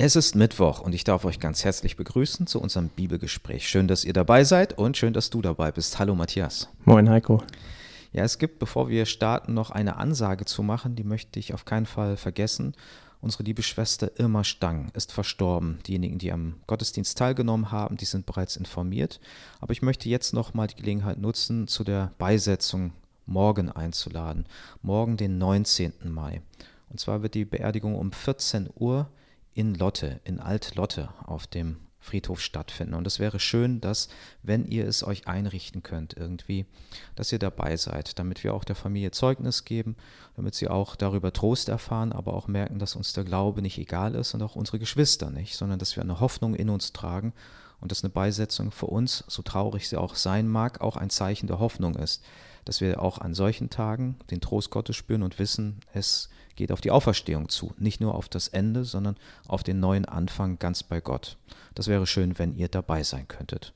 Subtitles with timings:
[0.00, 3.68] Es ist Mittwoch und ich darf euch ganz herzlich begrüßen zu unserem Bibelgespräch.
[3.68, 5.98] Schön, dass ihr dabei seid und schön, dass du dabei bist.
[5.98, 6.68] Hallo Matthias.
[6.84, 7.42] Moin Heiko.
[8.12, 11.64] Ja, es gibt, bevor wir starten, noch eine Ansage zu machen, die möchte ich auf
[11.64, 12.76] keinen Fall vergessen.
[13.20, 15.80] Unsere liebe Schwester Irma Stang ist verstorben.
[15.88, 19.18] Diejenigen, die am Gottesdienst teilgenommen haben, die sind bereits informiert.
[19.60, 22.92] Aber ich möchte jetzt noch mal die Gelegenheit nutzen, zu der Beisetzung
[23.26, 24.46] morgen einzuladen.
[24.80, 25.92] Morgen, den 19.
[26.04, 26.40] Mai.
[26.88, 29.08] Und zwar wird die Beerdigung um 14 Uhr
[29.58, 32.94] in Lotte, in Alt-Lotte auf dem Friedhof stattfinden.
[32.94, 34.08] Und es wäre schön, dass,
[34.44, 36.64] wenn ihr es euch einrichten könnt, irgendwie,
[37.16, 39.96] dass ihr dabei seid, damit wir auch der Familie Zeugnis geben,
[40.36, 44.14] damit sie auch darüber Trost erfahren, aber auch merken, dass uns der Glaube nicht egal
[44.14, 47.32] ist und auch unsere Geschwister nicht, sondern dass wir eine Hoffnung in uns tragen
[47.80, 51.48] und dass eine Beisetzung für uns, so traurig sie auch sein mag, auch ein Zeichen
[51.48, 52.22] der Hoffnung ist,
[52.68, 56.82] dass wir auch an solchen Tagen den Trost Gottes spüren und wissen, es geht auf
[56.82, 57.72] die Auferstehung zu.
[57.78, 61.38] Nicht nur auf das Ende, sondern auf den neuen Anfang ganz bei Gott.
[61.74, 63.72] Das wäre schön, wenn ihr dabei sein könntet.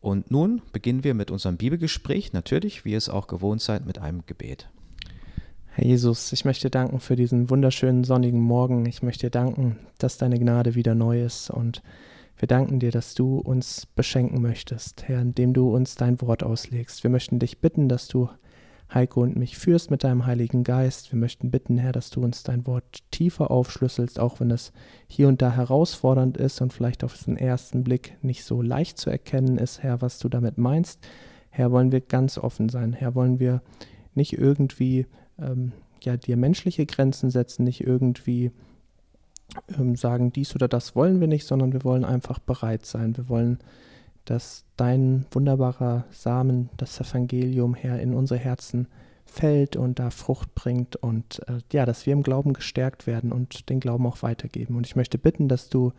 [0.00, 4.00] Und nun beginnen wir mit unserem Bibelgespräch, natürlich, wie ihr es auch gewohnt seid, mit
[4.00, 4.68] einem Gebet.
[5.68, 8.86] Herr Jesus, ich möchte danken für diesen wunderschönen sonnigen Morgen.
[8.86, 11.80] Ich möchte dir danken, dass deine Gnade wieder neu ist und
[12.36, 17.02] wir danken dir, dass du uns beschenken möchtest, Herr, indem du uns dein Wort auslegst.
[17.02, 18.28] Wir möchten dich bitten, dass du
[18.92, 21.12] Heiko und mich führst mit deinem Heiligen Geist.
[21.12, 24.72] Wir möchten bitten, Herr, dass du uns dein Wort tiefer aufschlüsselst, auch wenn es
[25.06, 29.10] hier und da herausfordernd ist und vielleicht auf den ersten Blick nicht so leicht zu
[29.10, 31.00] erkennen ist, Herr, was du damit meinst.
[31.50, 32.92] Herr, wollen wir ganz offen sein.
[32.92, 33.62] Herr, wollen wir
[34.14, 35.06] nicht irgendwie
[35.38, 38.52] ähm, ja, dir menschliche Grenzen setzen, nicht irgendwie
[39.78, 43.16] ähm, sagen, dies oder das wollen wir nicht, sondern wir wollen einfach bereit sein.
[43.16, 43.58] Wir wollen,
[44.24, 48.88] dass dein wunderbarer Samen, das Evangelium, Herr, in unsere Herzen
[49.24, 53.68] fällt und da Frucht bringt und äh, ja, dass wir im Glauben gestärkt werden und
[53.68, 54.76] den Glauben auch weitergeben.
[54.76, 55.92] Und ich möchte bitten, dass du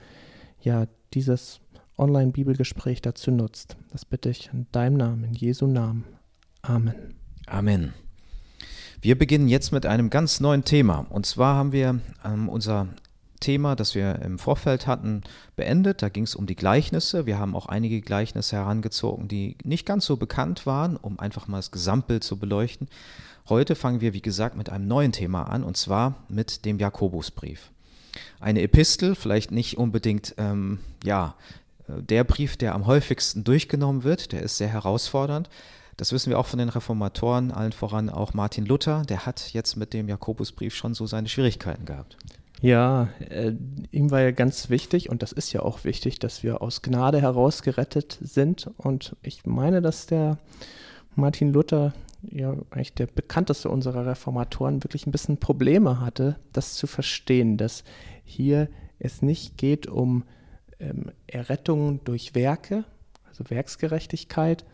[0.61, 1.59] ja dieses
[1.97, 3.77] Online-Bibelgespräch dazu nutzt.
[3.91, 6.05] Das bitte ich in deinem Namen, in Jesu Namen.
[6.61, 6.95] Amen.
[7.47, 7.93] Amen.
[9.01, 11.05] Wir beginnen jetzt mit einem ganz neuen Thema.
[11.09, 12.87] Und zwar haben wir ähm, unser
[13.39, 15.21] Thema, das wir im Vorfeld hatten,
[15.55, 16.01] beendet.
[16.01, 17.25] Da ging es um die Gleichnisse.
[17.25, 21.57] Wir haben auch einige Gleichnisse herangezogen, die nicht ganz so bekannt waren, um einfach mal
[21.57, 22.87] das Gesamtbild zu beleuchten.
[23.47, 27.71] Heute fangen wir, wie gesagt, mit einem neuen Thema an, und zwar mit dem Jakobusbrief.
[28.39, 31.35] Eine Epistel, vielleicht nicht unbedingt, ähm, ja,
[31.87, 35.49] der Brief, der am häufigsten durchgenommen wird, der ist sehr herausfordernd.
[35.97, 39.77] Das wissen wir auch von den Reformatoren, allen voran auch Martin Luther, der hat jetzt
[39.77, 42.17] mit dem Jakobusbrief schon so seine Schwierigkeiten gehabt.
[42.61, 43.53] Ja, äh,
[43.91, 47.21] ihm war ja ganz wichtig, und das ist ja auch wichtig, dass wir aus Gnade
[47.21, 48.71] heraus gerettet sind.
[48.77, 50.37] Und ich meine, dass der
[51.15, 56.87] Martin Luther, ja eigentlich der bekannteste unserer Reformatoren, wirklich ein bisschen Probleme hatte, das zu
[56.87, 57.83] verstehen, dass
[58.23, 60.23] hier es nicht geht um
[60.79, 62.85] ähm, Errettung durch Werke,
[63.27, 64.65] also Werksgerechtigkeit,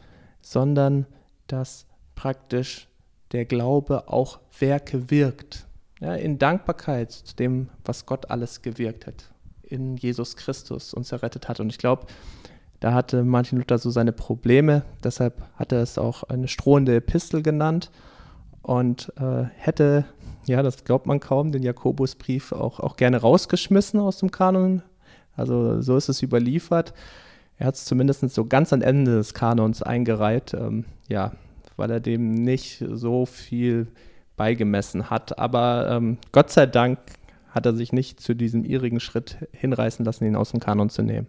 [0.42, 1.08] sondern
[1.48, 2.88] dass praktisch
[3.32, 5.68] der Glaube auch Werke wirkt
[6.02, 9.32] ja, in Dankbarkeit zu dem, was Gott alles gewirkt hat,
[9.64, 11.60] in Jesus Christus uns errettet hat.
[11.60, 12.08] Und ich glaube,
[12.80, 17.44] da hatte Martin Luther so seine Probleme, deshalb hat er es auch eine strohende Epistel
[17.44, 17.92] genannt
[18.64, 20.06] und äh, hätte,
[20.46, 24.82] ja, das glaubt man kaum, den Jakobusbrief auch, auch gerne rausgeschmissen aus dem Kanon.
[25.36, 26.94] Also so ist es überliefert.
[27.58, 31.34] Er hat es zumindest so ganz am Ende des Kanons eingereiht, ähm, ja,
[31.78, 33.88] weil er dem nicht so viel
[34.42, 35.38] beigemessen hat.
[35.38, 36.98] Aber ähm, Gott sei Dank
[37.52, 41.04] hat er sich nicht zu diesem irrigen Schritt hinreißen lassen, ihn aus dem Kanon zu
[41.04, 41.28] nehmen.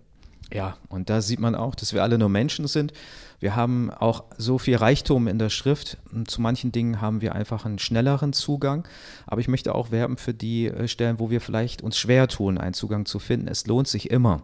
[0.50, 2.94] Ja, und da sieht man auch, dass wir alle nur Menschen sind.
[3.42, 5.98] Wir haben auch so viel Reichtum in der Schrift.
[6.28, 8.86] Zu manchen Dingen haben wir einfach einen schnelleren Zugang.
[9.26, 12.56] Aber ich möchte auch werben für die äh, Stellen, wo wir vielleicht uns schwer tun,
[12.56, 13.48] einen Zugang zu finden.
[13.48, 14.42] Es lohnt sich immer.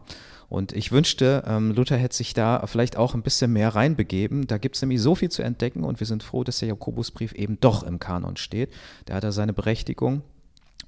[0.49, 4.49] Und ich wünschte, ähm, Luther hätte sich da vielleicht auch ein bisschen mehr reinbegeben.
[4.49, 7.35] Da gibt es nämlich so viel zu entdecken und wir sind froh, dass der Jakobusbrief
[7.35, 8.73] eben doch im Kanon steht.
[9.07, 10.23] Der hat da seine Berechtigung.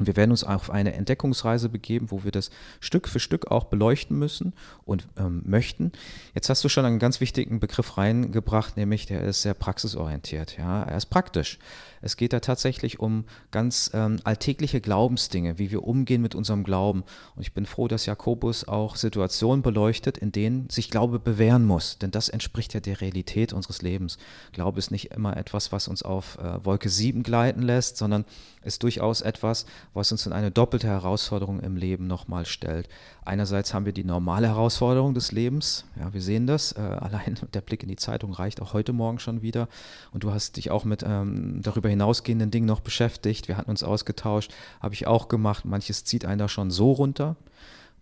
[0.01, 2.51] Und wir werden uns auf eine Entdeckungsreise begeben, wo wir das
[2.81, 4.55] Stück für Stück auch beleuchten müssen
[4.87, 5.93] und ähm, möchten.
[6.35, 10.57] Jetzt hast du schon einen ganz wichtigen Begriff reingebracht, nämlich der ist sehr praxisorientiert.
[10.57, 11.59] Ja, er ist praktisch.
[12.01, 17.05] Es geht da tatsächlich um ganz ähm, alltägliche Glaubensdinge, wie wir umgehen mit unserem Glauben.
[17.37, 21.99] Und ich bin froh, dass Jakobus auch Situationen beleuchtet, in denen sich Glaube bewähren muss.
[21.99, 24.19] Denn das entspricht ja der Realität unseres Lebens.
[24.53, 28.25] Glaube ist nicht immer etwas, was uns auf äh, Wolke 7 gleiten lässt, sondern
[28.63, 32.89] ist durchaus etwas, was uns in eine doppelte Herausforderung im Leben nochmal stellt.
[33.25, 35.85] Einerseits haben wir die normale Herausforderung des Lebens.
[35.99, 36.73] Ja, wir sehen das.
[36.73, 39.69] Äh, allein der Blick in die Zeitung reicht auch heute Morgen schon wieder.
[40.13, 43.49] Und du hast dich auch mit ähm, darüber hinausgehenden Dingen noch beschäftigt.
[43.49, 45.65] Wir hatten uns ausgetauscht, habe ich auch gemacht.
[45.65, 47.37] Manches zieht einen da schon so runter.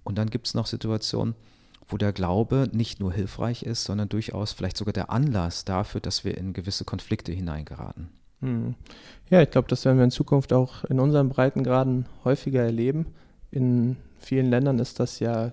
[0.05, 1.35] Und dann gibt es noch Situationen,
[1.87, 6.25] wo der Glaube nicht nur hilfreich ist, sondern durchaus vielleicht sogar der Anlass dafür, dass
[6.25, 8.09] wir in gewisse Konflikte hineingeraten.
[8.41, 8.75] Hm.
[9.31, 13.07] Ja, ich glaube, das werden wir in Zukunft auch in unseren Breitengraden häufiger erleben.
[13.51, 15.53] In vielen Ländern ist das ja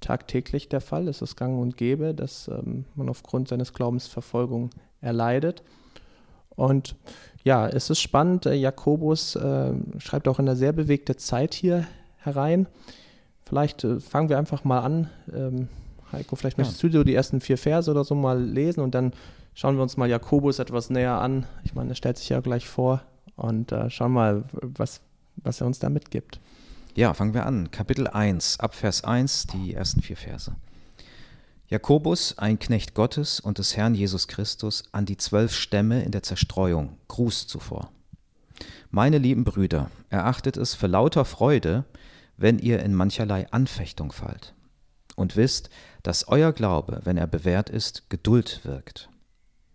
[0.00, 1.08] tagtäglich der Fall.
[1.08, 4.70] Es ist gang und gäbe, dass ähm, man aufgrund seines Glaubens Verfolgung
[5.00, 5.62] erleidet.
[6.50, 6.96] Und
[7.46, 8.44] ja, es ist spannend.
[8.44, 11.86] Äh, Jakobus äh, schreibt auch in einer sehr bewegte Zeit hier
[12.18, 12.66] herein.
[13.44, 15.10] Vielleicht äh, fangen wir einfach mal an.
[15.32, 15.68] Ähm,
[16.10, 16.88] Heiko, vielleicht möchtest ja.
[16.88, 19.12] du die ersten vier Verse oder so mal lesen und dann
[19.54, 21.46] schauen wir uns mal Jakobus etwas näher an.
[21.62, 23.02] Ich meine, er stellt sich ja gleich vor
[23.36, 25.00] und äh, schauen mal, was,
[25.36, 26.40] was er uns da mitgibt.
[26.96, 27.70] Ja, fangen wir an.
[27.70, 30.50] Kapitel 1, ab Vers 1, die ersten vier Verse.
[31.68, 36.22] Jakobus, ein Knecht Gottes und des Herrn Jesus Christus, an die zwölf Stämme in der
[36.22, 37.90] Zerstreuung, Gruß zuvor.
[38.90, 41.84] Meine lieben Brüder, erachtet es für lauter Freude,
[42.36, 44.54] wenn ihr in mancherlei Anfechtung fallt,
[45.16, 45.68] und wisst,
[46.04, 49.10] dass euer Glaube, wenn er bewährt ist, Geduld wirkt.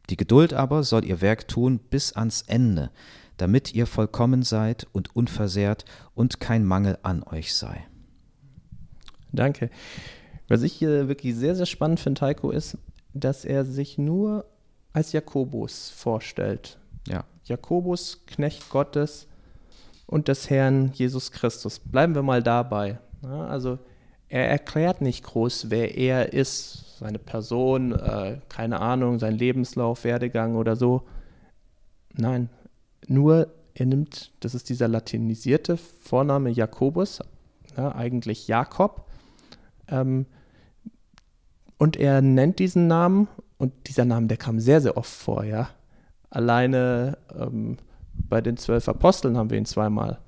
[0.09, 2.89] Die Geduld aber soll ihr Werk tun bis ans Ende,
[3.35, 5.83] damit ihr vollkommen seid und unversehrt
[6.15, 7.85] und kein Mangel an euch sei.
[9.33, 9.69] Danke.
[10.51, 12.77] Was ich hier wirklich sehr, sehr spannend finde, Heiko, ist,
[13.13, 14.43] dass er sich nur
[14.91, 16.77] als Jakobus vorstellt.
[17.07, 17.23] Ja.
[17.45, 19.27] Jakobus, Knecht Gottes
[20.07, 21.79] und des Herrn Jesus Christus.
[21.79, 22.99] Bleiben wir mal dabei.
[23.23, 23.79] Ja, also
[24.27, 30.57] er erklärt nicht groß, wer er ist, seine Person, äh, keine Ahnung, sein Lebenslauf, Werdegang
[30.57, 31.03] oder so.
[32.13, 32.49] Nein,
[33.07, 37.21] nur er nimmt, das ist dieser latinisierte Vorname Jakobus,
[37.77, 39.05] ja, eigentlich Jakob,
[39.87, 40.25] ähm,
[41.81, 45.71] und er nennt diesen Namen und dieser Name, der kam sehr, sehr oft vor, ja.
[46.29, 47.77] Alleine ähm,
[48.13, 50.19] bei den zwölf Aposteln haben wir ihn zweimal.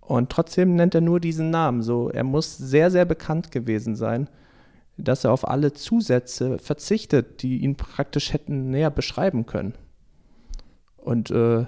[0.00, 1.82] Und trotzdem nennt er nur diesen Namen.
[1.82, 4.30] So, er muss sehr, sehr bekannt gewesen sein,
[4.96, 9.74] dass er auf alle Zusätze verzichtet, die ihn praktisch hätten näher beschreiben können.
[10.96, 11.66] Und äh,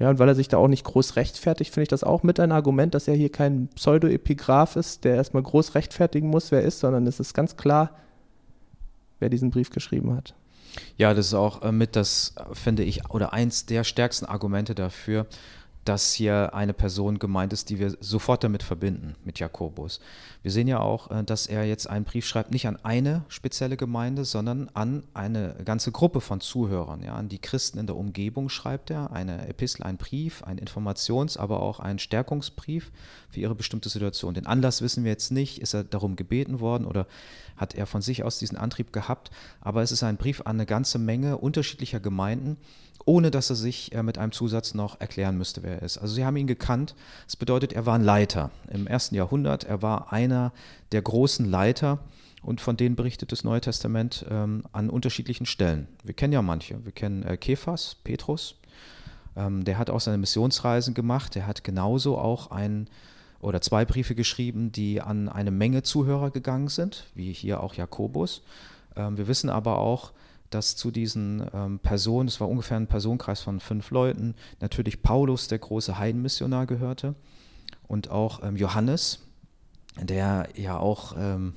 [0.00, 2.40] ja, und weil er sich da auch nicht groß rechtfertigt, finde ich das auch mit
[2.40, 6.66] ein Argument, dass er hier kein Pseudo-Epigraph ist, der erstmal groß rechtfertigen muss, wer er
[6.66, 7.90] ist, sondern es ist ganz klar,
[9.22, 10.34] wer diesen Brief geschrieben hat.
[10.96, 15.26] Ja, das ist auch äh, mit das, finde ich, oder eins der stärksten Argumente dafür,
[15.84, 20.00] dass hier eine Person gemeint ist, die wir sofort damit verbinden, mit Jakobus.
[20.42, 23.76] Wir sehen ja auch, äh, dass er jetzt einen Brief schreibt, nicht an eine spezielle
[23.76, 27.02] Gemeinde, sondern an eine ganze Gruppe von Zuhörern.
[27.02, 31.36] Ja, an die Christen in der Umgebung schreibt er eine Epistel, einen Brief, einen Informations-,
[31.36, 32.92] aber auch einen Stärkungsbrief
[33.30, 34.34] für ihre bestimmte Situation.
[34.34, 35.60] Den Anlass wissen wir jetzt nicht.
[35.60, 37.06] Ist er darum gebeten worden oder
[37.56, 39.30] hat er von sich aus diesen Antrieb gehabt?
[39.60, 42.56] Aber es ist ein Brief an eine ganze Menge unterschiedlicher Gemeinden
[43.04, 45.98] ohne dass er sich äh, mit einem Zusatz noch erklären müsste, wer er ist.
[45.98, 46.94] Also sie haben ihn gekannt.
[47.26, 49.64] Das bedeutet, er war ein Leiter im ersten Jahrhundert.
[49.64, 50.52] Er war einer
[50.92, 51.98] der großen Leiter
[52.42, 55.88] und von denen berichtet das Neue Testament ähm, an unterschiedlichen Stellen.
[56.02, 56.84] Wir kennen ja manche.
[56.84, 58.56] Wir kennen äh, Kephas, Petrus.
[59.36, 61.36] Ähm, der hat auch seine Missionsreisen gemacht.
[61.36, 62.88] Er hat genauso auch ein
[63.40, 68.42] oder zwei Briefe geschrieben, die an eine Menge Zuhörer gegangen sind, wie hier auch Jakobus.
[68.96, 70.12] Ähm, wir wissen aber auch,
[70.54, 75.48] dass zu diesen ähm, Personen, es war ungefähr ein Personenkreis von fünf Leuten, natürlich Paulus,
[75.48, 77.14] der große Heidenmissionar, gehörte
[77.88, 79.20] und auch ähm, Johannes,
[80.00, 81.54] der ja auch ähm,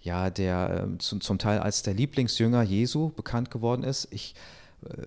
[0.00, 4.08] ja, der äh, zum, zum Teil als der Lieblingsjünger Jesu bekannt geworden ist.
[4.10, 4.34] Ich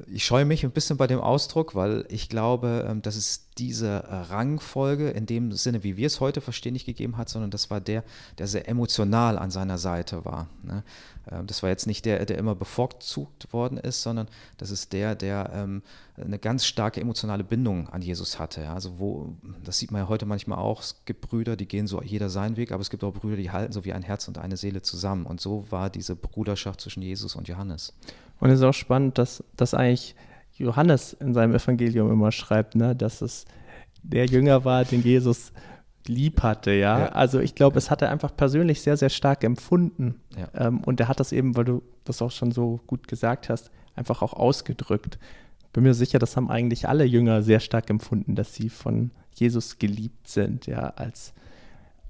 [0.08, 4.04] ich scheue mich ein bisschen bei dem Ausdruck, weil ich glaube, ähm, dass es diese
[4.30, 7.80] Rangfolge in dem Sinne, wie wir es heute verstehen, nicht gegeben hat, sondern das war
[7.82, 8.04] der,
[8.38, 10.48] der sehr emotional an seiner Seite war.
[10.64, 10.84] Ne?
[11.30, 15.16] Ähm, das war jetzt nicht der, der immer bevorzugt worden ist, sondern das ist der,
[15.16, 15.84] der ähm,
[16.18, 18.70] eine ganz starke emotionale Bindung an Jesus hatte.
[18.70, 22.02] Also wo, das sieht man ja heute manchmal auch, es gibt Brüder, die gehen so
[22.02, 24.38] jeder seinen Weg, aber es gibt auch Brüder, die halten so wie ein Herz und
[24.38, 25.26] eine Seele zusammen.
[25.26, 27.94] Und so war diese Bruderschaft zwischen Jesus und Johannes.
[28.42, 30.16] Und es ist auch spannend, dass, dass eigentlich
[30.56, 33.46] Johannes in seinem Evangelium immer schreibt, ne, dass es
[34.04, 35.54] der Jünger war, den Jesus
[36.08, 37.00] lieb hatte, ja.
[37.00, 37.06] ja.
[37.10, 40.16] Also ich glaube, es hat er einfach persönlich sehr, sehr stark empfunden.
[40.36, 40.68] Ja.
[40.68, 43.70] Ähm, und er hat das eben, weil du das auch schon so gut gesagt hast,
[43.96, 45.20] einfach auch ausgedrückt.
[45.72, 49.78] Bin mir sicher, das haben eigentlich alle Jünger sehr stark empfunden, dass sie von Jesus
[49.78, 51.34] geliebt sind, ja, als,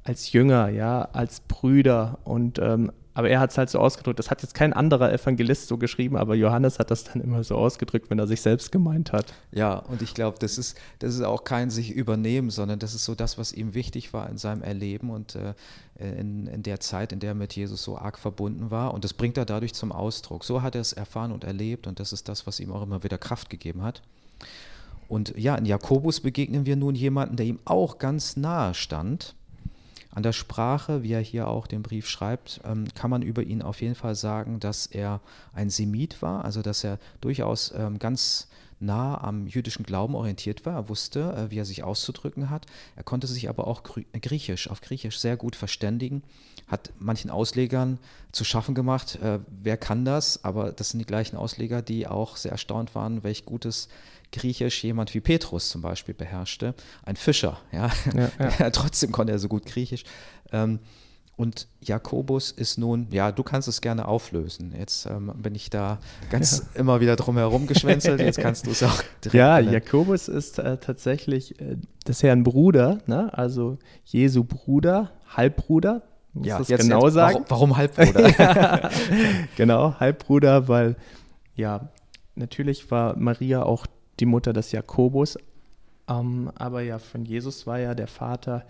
[0.03, 2.19] als Jünger, ja, als Brüder.
[2.23, 4.20] Und ähm, aber er hat es halt so ausgedrückt.
[4.20, 7.56] Das hat jetzt kein anderer Evangelist so geschrieben, aber Johannes hat das dann immer so
[7.56, 9.34] ausgedrückt, wenn er sich selbst gemeint hat.
[9.51, 13.03] Ja, und ich glaube, das ist, das ist auch kein sich übernehmen, sondern das ist
[13.03, 15.53] so das, was ihm wichtig war in seinem Erleben und äh,
[16.00, 18.94] in, in der Zeit, in der er mit Jesus so arg verbunden war.
[18.94, 20.46] Und das bringt er dadurch zum Ausdruck.
[20.46, 23.03] So hat er es erfahren und erlebt und das ist das, was ihm auch immer
[23.03, 24.01] wieder Kraft gegeben hat.
[25.10, 29.36] Und ja, in Jakobus begegnen wir nun jemanden, der ihm auch ganz nahe stand
[30.12, 33.62] An der Sprache, wie er hier auch den Brief schreibt, ähm, kann man über ihn
[33.62, 35.22] auf jeden Fall sagen, dass er
[35.53, 38.48] ein Semit war, also dass er durchaus ähm, ganz
[38.82, 40.74] nah am jüdischen Glauben orientiert war.
[40.74, 42.65] Er wusste, äh, wie er sich auszudrücken hat.
[42.96, 46.24] Er konnte sich aber auch Griechisch, auf Griechisch sehr gut verständigen,
[46.68, 48.00] hat manchen Auslegern
[48.32, 49.18] zu schaffen gemacht.
[49.22, 50.44] Äh, wer kann das?
[50.44, 53.88] Aber das sind die gleichen Ausleger, die auch sehr erstaunt waren, welch gutes
[54.31, 56.73] Griechisch jemand wie Petrus zum Beispiel beherrschte.
[57.03, 57.91] Ein Fischer, ja.
[58.59, 58.69] ja.
[58.69, 60.03] Trotzdem konnte er so gut Griechisch.
[60.51, 60.79] Ähm,
[61.41, 64.75] und Jakobus ist nun, ja, du kannst es gerne auflösen.
[64.77, 65.97] Jetzt ähm, bin ich da
[66.29, 66.79] ganz ja.
[66.81, 68.19] immer wieder drum herum geschwänzelt.
[68.19, 69.33] Jetzt kannst du es auch direkt.
[69.33, 69.73] Ja, nennen.
[69.73, 73.35] Jakobus ist äh, tatsächlich äh, des Herrn Bruder, ne?
[73.35, 76.03] also Jesu Bruder, Halbbruder.
[76.33, 77.43] Muss ja, das jetzt genau jetzt, sagen.
[77.47, 78.91] Warum, warum Halbbruder?
[79.57, 80.95] genau, Halbbruder, weil
[81.55, 81.89] ja,
[82.35, 83.88] natürlich war Maria auch
[84.22, 85.38] die Mutter des Jakobus,
[86.08, 88.66] ähm, aber ja, von Jesus war ja der Vater.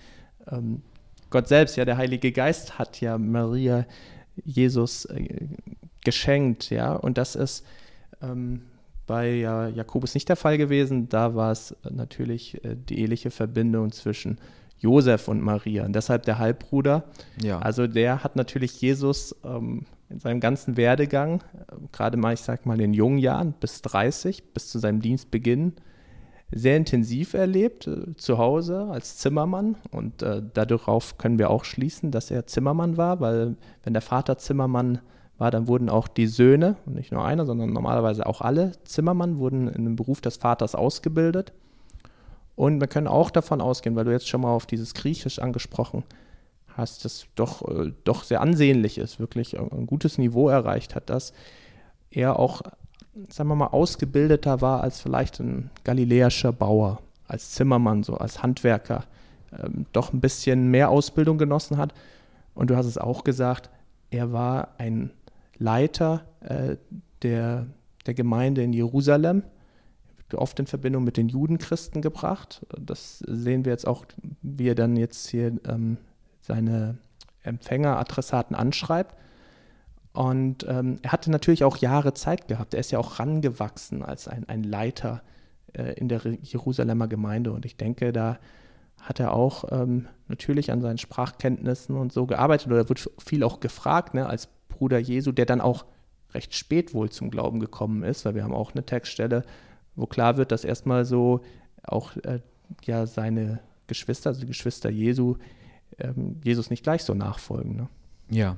[0.50, 0.81] Ähm,
[1.29, 3.86] Gott selbst, ja, der Heilige Geist hat ja Maria
[4.43, 5.48] Jesus äh,
[6.03, 7.65] geschenkt, ja, und das ist
[8.22, 8.63] ähm,
[9.08, 11.10] bei ja, Jakobus nicht der Fall gewesen.
[11.10, 14.39] Da war es natürlich äh, die eheliche Verbindung zwischen
[14.81, 17.03] Josef und Maria und deshalb der Halbbruder.
[17.41, 17.59] Ja.
[17.59, 22.65] Also der hat natürlich Jesus ähm, in seinem ganzen Werdegang, äh, gerade mal, ich sag
[22.65, 25.73] mal in jungen Jahren bis 30, bis zu seinem Dienstbeginn,
[26.51, 29.77] sehr intensiv erlebt, äh, zu Hause als Zimmermann.
[29.91, 34.39] Und äh, darauf können wir auch schließen, dass er Zimmermann war, weil wenn der Vater
[34.39, 35.00] Zimmermann
[35.38, 39.38] war, dann wurden auch die Söhne, und nicht nur einer, sondern normalerweise auch alle Zimmermann,
[39.38, 41.53] wurden in dem Beruf des Vaters ausgebildet.
[42.61, 46.03] Und wir können auch davon ausgehen, weil du jetzt schon mal auf dieses Griechisch angesprochen
[46.67, 51.33] hast, das doch, äh, doch sehr ansehnlich ist, wirklich ein gutes Niveau erreicht hat, dass
[52.11, 52.61] er auch
[53.29, 59.05] sagen wir mal, ausgebildeter war als vielleicht ein galiläischer Bauer, als Zimmermann, so als Handwerker,
[59.57, 61.95] ähm, doch ein bisschen mehr Ausbildung genossen hat.
[62.53, 63.71] Und du hast es auch gesagt,
[64.11, 65.09] er war ein
[65.57, 66.77] Leiter äh,
[67.23, 67.65] der,
[68.05, 69.41] der Gemeinde in Jerusalem,
[70.35, 72.65] oft in Verbindung mit den Judenchristen gebracht.
[72.79, 74.05] Das sehen wir jetzt auch,
[74.41, 75.97] wie er dann jetzt hier ähm,
[76.41, 76.97] seine
[77.43, 79.15] Empfänger, Adressaten anschreibt.
[80.13, 82.73] Und ähm, er hatte natürlich auch Jahre Zeit gehabt.
[82.73, 85.21] Er ist ja auch rangewachsen als ein, ein Leiter
[85.73, 87.51] äh, in der Jerusalemer Gemeinde.
[87.51, 88.38] Und ich denke, da
[89.00, 92.67] hat er auch ähm, natürlich an seinen Sprachkenntnissen und so gearbeitet.
[92.67, 95.85] Oder wird viel auch gefragt, ne, als Bruder Jesu, der dann auch
[96.33, 99.43] recht spät wohl zum Glauben gekommen ist, weil wir haben auch eine Textstelle,
[99.95, 101.41] wo klar wird, dass erstmal so
[101.83, 102.39] auch äh,
[102.83, 105.36] ja seine Geschwister, also die Geschwister Jesu,
[105.98, 107.75] ähm, Jesus nicht gleich so nachfolgen.
[107.75, 107.88] Ne?
[108.29, 108.55] Ja,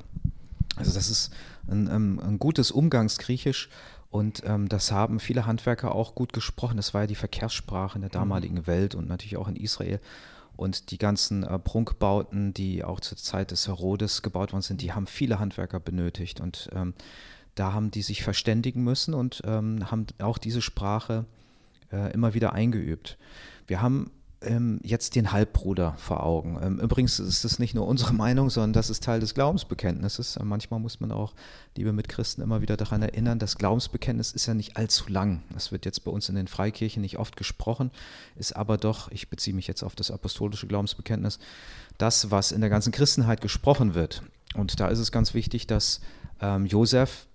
[0.76, 1.34] also das ist
[1.68, 3.70] ein, ein, ein gutes Umgangsgriechisch
[4.14, 6.78] und ähm, das haben viele Handwerker auch gut gesprochen.
[6.78, 8.22] Das war ja die Verkehrssprache in der mhm.
[8.22, 8.68] damaligen mhm.
[8.68, 10.00] Welt und natürlich auch in Israel.
[10.56, 14.94] Und die ganzen äh, Prunkbauten, die auch zur Zeit des Herodes gebaut worden sind, die
[14.94, 16.42] haben viele Handwerker benötigt.
[16.42, 16.94] Und ähm,
[17.56, 21.26] da haben die sich verständigen müssen und ähm, haben auch diese Sprache
[21.92, 23.18] äh, immer wieder eingeübt.
[23.68, 24.12] Wir haben
[24.46, 26.60] ähm, jetzt den Halbbruder vor Augen.
[26.62, 30.38] Ähm, übrigens ist das nicht nur unsere Meinung, sondern das ist Teil des Glaubensbekenntnisses.
[30.38, 31.34] Äh, manchmal muss man auch,
[31.78, 35.44] liebe Mitchristen, immer wieder daran erinnern, das Glaubensbekenntnis ist ja nicht allzu lang.
[35.54, 37.92] Das wird jetzt bei uns in den Freikirchen nicht oft gesprochen,
[38.36, 41.40] ist aber doch, ich beziehe mich jetzt auf das apostolische Glaubensbekenntnis,
[41.98, 44.24] das, was in der ganzen Christenheit gesprochen wird.
[44.56, 46.02] Und da ist es ganz wichtig, dass
[46.42, 47.28] ähm, Josef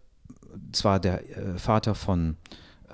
[0.73, 2.37] zwar der äh, Vater von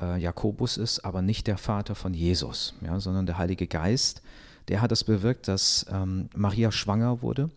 [0.01, 4.23] äh, Jakobus ist, aber nicht der Vater von Jesus, ja, sondern der Heilige Geist.
[4.69, 7.51] Der hat es bewirkt, dass ähm, Maria schwanger wurde.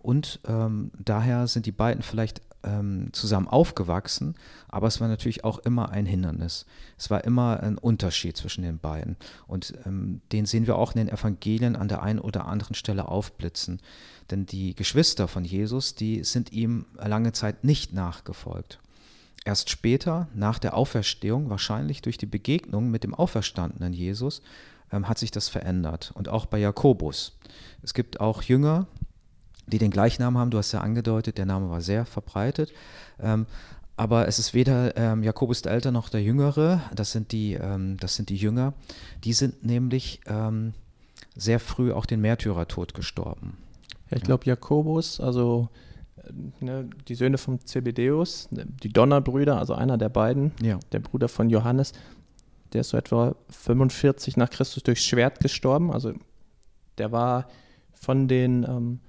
[0.00, 4.34] Und ähm, daher sind die beiden vielleicht ähm, zusammen aufgewachsen,
[4.68, 6.66] aber es war natürlich auch immer ein Hindernis.
[6.98, 9.16] Es war immer ein Unterschied zwischen den beiden.
[9.46, 13.08] Und ähm, den sehen wir auch in den Evangelien an der einen oder anderen Stelle
[13.08, 13.80] aufblitzen.
[14.30, 18.81] Denn die Geschwister von Jesus, die sind ihm lange Zeit nicht nachgefolgt.
[19.44, 24.40] Erst später, nach der Auferstehung, wahrscheinlich durch die Begegnung mit dem auferstandenen Jesus,
[24.92, 26.12] ähm, hat sich das verändert.
[26.14, 27.38] Und auch bei Jakobus.
[27.82, 28.86] Es gibt auch Jünger,
[29.66, 30.50] die den Gleichnamen haben.
[30.50, 32.72] Du hast ja angedeutet, der Name war sehr verbreitet.
[33.20, 33.46] Ähm,
[33.96, 37.58] aber es ist weder ähm, Jakobus der Ältere noch der Jüngere, das sind die,
[38.00, 38.72] das sind die Jünger.
[39.22, 40.20] Die sind nämlich
[41.36, 43.58] sehr früh auch den Märtyrertod gestorben.
[44.10, 45.68] Ich glaube, Jakobus, also
[46.60, 50.78] ne, die Söhne von Zebedeus, die Donnerbrüder, also einer der beiden, ja.
[50.92, 51.92] der Bruder von Johannes,
[52.72, 55.92] der ist so etwa 45 nach Christus durchs Schwert gestorben.
[55.92, 56.14] Also
[56.98, 57.48] der war
[57.92, 59.00] von den ähm,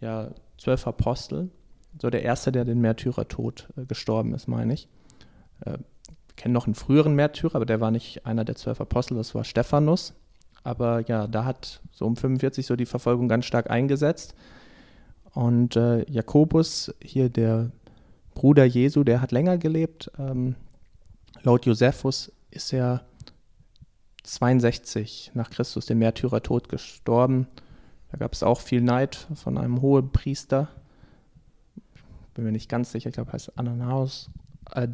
[0.00, 1.50] ja, zwölf Aposteln
[2.00, 4.88] so der erste, der den Märtyrertod äh, gestorben ist, meine ich.
[5.64, 9.16] Äh, wir kennen noch einen früheren Märtyrer, aber der war nicht einer der zwölf Apostel,
[9.16, 10.14] das war Stephanus.
[10.62, 14.34] Aber ja, da hat so um 45 so die Verfolgung ganz stark eingesetzt.
[15.34, 17.70] Und äh, Jakobus, hier der
[18.34, 20.10] Bruder Jesu, der hat länger gelebt.
[20.18, 20.54] Ähm,
[21.42, 23.02] laut Josephus ist er
[24.22, 27.46] 62 nach Christus den Märtyrertod gestorben.
[28.10, 30.68] Da gab es auch viel Neid von einem hohen Priester.
[32.34, 34.30] Bin mir nicht ganz sicher, ich glaube, heißt Ananaus.
[34.72, 34.88] Äh,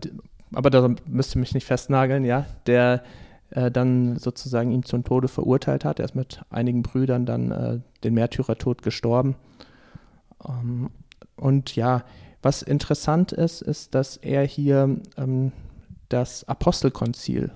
[0.53, 2.47] aber da müsste mich nicht festnageln, ja.
[2.67, 3.03] Der
[3.51, 5.99] äh, dann sozusagen ihn zum Tode verurteilt hat.
[5.99, 9.37] Er ist mit einigen Brüdern dann äh, den Märtyrertod gestorben.
[10.49, 10.91] Ähm,
[11.37, 12.05] und ja,
[12.43, 15.53] was interessant ist, ist, dass er hier ähm,
[16.09, 17.51] das Apostelkonzil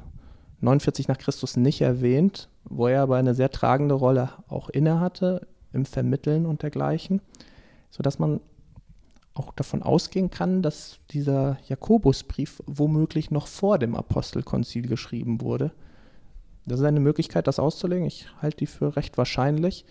[0.60, 5.84] 49 nach Christus nicht erwähnt, wo er aber eine sehr tragende Rolle auch innehatte im
[5.84, 7.20] Vermitteln und dergleichen,
[7.90, 8.40] sodass man
[9.34, 15.72] auch davon ausgehen kann, dass dieser Jakobusbrief womöglich noch vor dem Apostelkonzil geschrieben wurde.
[16.66, 18.06] Das ist eine Möglichkeit, das auszulegen.
[18.06, 19.84] Ich halte die für recht wahrscheinlich.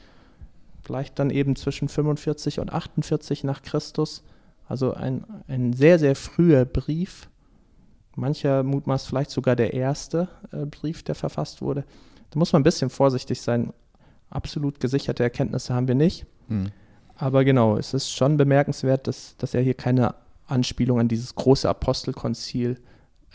[0.88, 4.24] Vielleicht dann eben zwischen 45 und 48 nach Christus.
[4.70, 7.28] Also ein, ein sehr, sehr früher Brief.
[8.16, 11.84] Mancher mutmaßt vielleicht sogar der erste äh, Brief, der verfasst wurde.
[12.30, 13.74] Da muss man ein bisschen vorsichtig sein.
[14.30, 16.26] Absolut gesicherte Erkenntnisse haben wir nicht.
[16.48, 16.72] Hm.
[17.18, 20.16] Aber genau, es ist schon bemerkenswert, dass, dass er hier keine
[20.46, 22.80] Anspielung an dieses große Apostelkonzil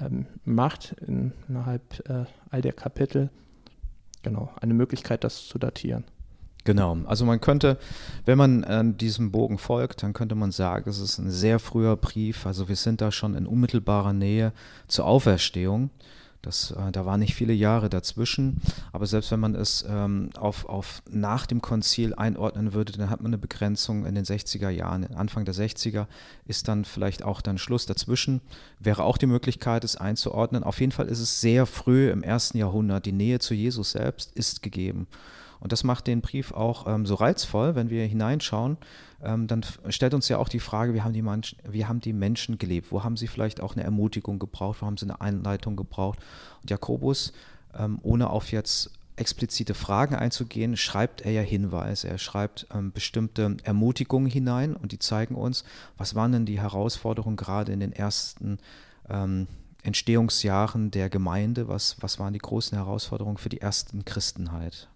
[0.00, 3.28] ähm, macht in, innerhalb äh, all der Kapitel.
[4.22, 6.04] Genau, eine Möglichkeit, das zu datieren.
[6.64, 7.76] Genau, also man könnte,
[8.24, 11.96] wenn man äh, diesem Bogen folgt, dann könnte man sagen, es ist ein sehr früher
[11.96, 14.52] Brief, also wir sind da schon in unmittelbarer Nähe
[14.86, 15.90] zur Auferstehung.
[16.40, 18.60] Das, äh, da waren nicht viele Jahre dazwischen,
[18.92, 23.20] aber selbst wenn man es ähm, auf, auf nach dem Konzil einordnen würde, dann hat
[23.20, 25.06] man eine Begrenzung in den 60er Jahren.
[25.14, 26.06] Anfang der 60er
[26.44, 28.40] ist dann vielleicht auch dann Schluss dazwischen.
[28.80, 30.64] Wäre auch die Möglichkeit, es einzuordnen.
[30.64, 33.06] Auf jeden Fall ist es sehr früh im ersten Jahrhundert.
[33.06, 35.06] Die Nähe zu Jesus selbst ist gegeben.
[35.62, 38.78] Und das macht den Brief auch ähm, so reizvoll, wenn wir hineinschauen.
[39.22, 42.12] Ähm, dann stellt uns ja auch die Frage, wie haben, die Menschen, wie haben die
[42.12, 42.90] Menschen gelebt?
[42.90, 44.82] Wo haben sie vielleicht auch eine Ermutigung gebraucht?
[44.82, 46.18] Wo haben sie eine Einleitung gebraucht?
[46.62, 47.32] Und Jakobus,
[47.78, 52.08] ähm, ohne auf jetzt explizite Fragen einzugehen, schreibt er ja Hinweise.
[52.08, 55.62] Er schreibt ähm, bestimmte Ermutigungen hinein und die zeigen uns,
[55.96, 58.58] was waren denn die Herausforderungen gerade in den ersten
[59.08, 59.46] ähm,
[59.84, 64.88] Entstehungsjahren der Gemeinde, was, was waren die großen Herausforderungen für die ersten Christenheit.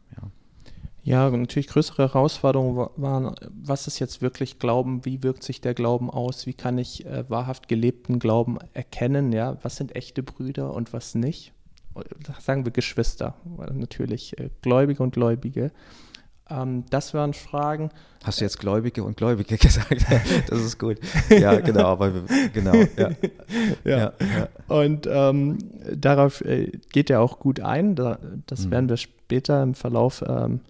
[1.07, 1.31] Ja.
[1.31, 6.47] Natürlich größere Herausforderungen waren, was ist jetzt wirklich Glauben, wie wirkt sich der Glauben aus,
[6.47, 11.15] wie kann ich äh, wahrhaft gelebten Glauben erkennen, ja, was sind echte Brüder und was
[11.15, 11.53] nicht.
[12.41, 13.37] Sagen wir Geschwister,
[13.73, 15.71] natürlich äh, Gläubige und Gläubige.
[16.51, 17.91] Ähm, das waren Fragen.
[18.25, 20.05] Hast du jetzt Gläubige und Gläubige gesagt?
[20.49, 20.99] das ist gut.
[21.31, 22.11] Ja, genau, aber
[22.53, 22.75] genau.
[22.97, 23.11] Ja.
[23.85, 23.99] ja.
[23.99, 24.49] ja, ja.
[24.67, 25.59] Und ähm,
[25.95, 27.95] darauf äh, geht er auch gut ein.
[27.95, 28.71] Da, das mhm.
[28.73, 30.61] werden wir später im Verlauf ähm,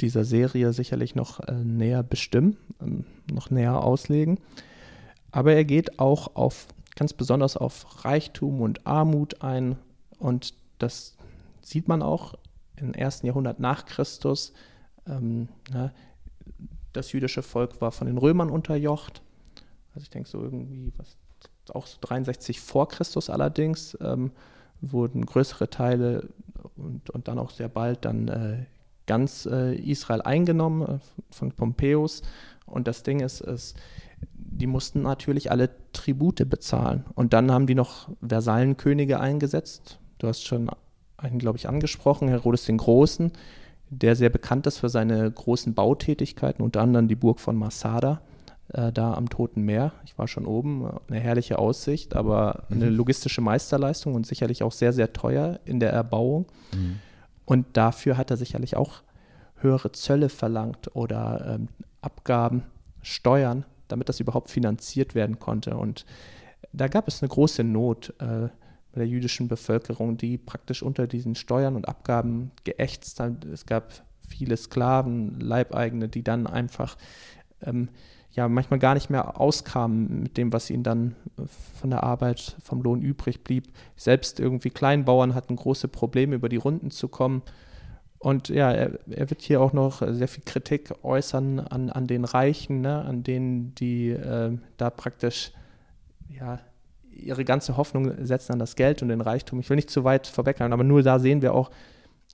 [0.00, 4.38] dieser Serie sicherlich noch äh, näher bestimmen, ähm, noch näher auslegen.
[5.30, 9.76] Aber er geht auch auf ganz besonders auf Reichtum und Armut ein
[10.18, 11.16] und das
[11.62, 12.34] sieht man auch
[12.76, 14.52] im ersten Jahrhundert nach Christus.
[15.06, 15.92] Ähm, ne,
[16.92, 19.22] das jüdische Volk war von den Römern unterjocht.
[19.94, 21.16] Also ich denke so irgendwie, was
[21.74, 24.32] auch so 63 vor Christus allerdings, ähm,
[24.80, 26.28] wurden größere Teile
[26.76, 28.64] und, und dann auch sehr bald dann äh,
[29.10, 30.98] ganz äh, Israel eingenommen äh,
[31.34, 32.22] von Pompeius.
[32.64, 33.76] Und das Ding ist, ist,
[34.34, 37.04] die mussten natürlich alle Tribute bezahlen.
[37.16, 39.98] Und dann haben die noch Versallenkönige eingesetzt.
[40.18, 40.70] Du hast schon
[41.16, 43.32] einen, glaube ich, angesprochen, Herodes den Großen,
[43.88, 48.20] der sehr bekannt ist für seine großen Bautätigkeiten, unter anderem die Burg von Masada,
[48.72, 49.92] äh, da am Toten Meer.
[50.04, 52.76] Ich war schon oben, eine herrliche Aussicht, aber mhm.
[52.76, 56.46] eine logistische Meisterleistung und sicherlich auch sehr, sehr teuer in der Erbauung.
[56.72, 57.00] Mhm.
[57.44, 59.02] Und dafür hat er sicherlich auch
[59.56, 61.68] höhere Zölle verlangt oder ähm,
[62.00, 62.64] Abgaben,
[63.02, 65.76] Steuern, damit das überhaupt finanziert werden konnte.
[65.76, 66.06] Und
[66.72, 68.48] da gab es eine große Not äh,
[68.92, 73.44] bei der jüdischen Bevölkerung, die praktisch unter diesen Steuern und Abgaben geächtzt hat.
[73.44, 73.92] Es gab
[74.28, 76.96] viele Sklaven, Leibeigene, die dann einfach
[77.62, 77.88] ähm,
[78.32, 81.42] ja manchmal gar nicht mehr auskamen mit dem, was ihnen dann äh,
[81.80, 83.68] von der Arbeit, vom Lohn übrig blieb.
[83.96, 87.42] Selbst irgendwie Kleinbauern hatten große Probleme, über die Runden zu kommen.
[88.18, 92.24] Und ja, er, er wird hier auch noch sehr viel Kritik äußern an, an den
[92.24, 95.52] Reichen, ne, an denen, die äh, da praktisch
[96.28, 96.60] ja,
[97.10, 99.58] ihre ganze Hoffnung setzen an das Geld und den Reichtum.
[99.60, 101.70] Ich will nicht zu weit vorweggreifen, aber nur da sehen wir auch,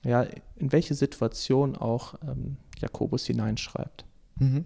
[0.03, 0.25] ja,
[0.57, 4.05] in welche Situation auch ähm, Jakobus hineinschreibt.
[4.39, 4.65] Mhm.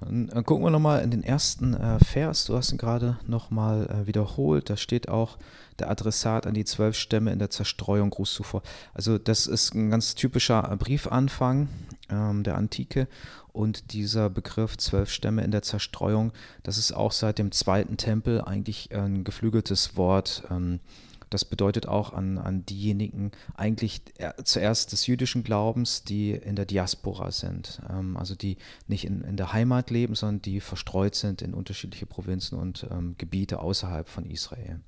[0.00, 2.44] Und, äh, gucken wir nochmal in den ersten äh, Vers.
[2.44, 4.70] Du hast ihn gerade nochmal äh, wiederholt.
[4.70, 5.38] Da steht auch
[5.78, 8.62] der Adressat an die zwölf Stämme in der Zerstreuung Gruß zuvor.
[8.94, 11.68] Also das ist ein ganz typischer Briefanfang
[12.10, 13.08] ähm, der Antike.
[13.52, 18.40] Und dieser Begriff zwölf Stämme in der Zerstreuung, das ist auch seit dem zweiten Tempel
[18.42, 20.44] eigentlich ein geflügeltes Wort.
[20.50, 20.80] Ähm,
[21.30, 24.02] das bedeutet auch an, an diejenigen eigentlich
[24.42, 28.56] zuerst des jüdischen Glaubens, die in der Diaspora sind, ähm, also die
[28.88, 33.14] nicht in, in der Heimat leben, sondern die verstreut sind in unterschiedliche Provinzen und ähm,
[33.16, 34.80] Gebiete außerhalb von Israel.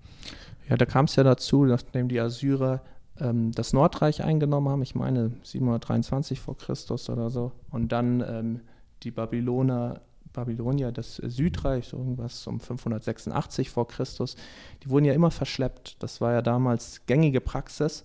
[0.68, 2.82] Ja, da kam es ja dazu, nachdem die Assyrer
[3.20, 8.60] ähm, das Nordreich eingenommen haben, ich meine 723 vor Christus oder so, und dann ähm,
[9.02, 10.00] die Babyloner
[10.32, 14.36] Babylonier, das Südreich, so irgendwas um 586 vor Christus,
[14.82, 16.02] die wurden ja immer verschleppt.
[16.02, 18.04] Das war ja damals gängige Praxis.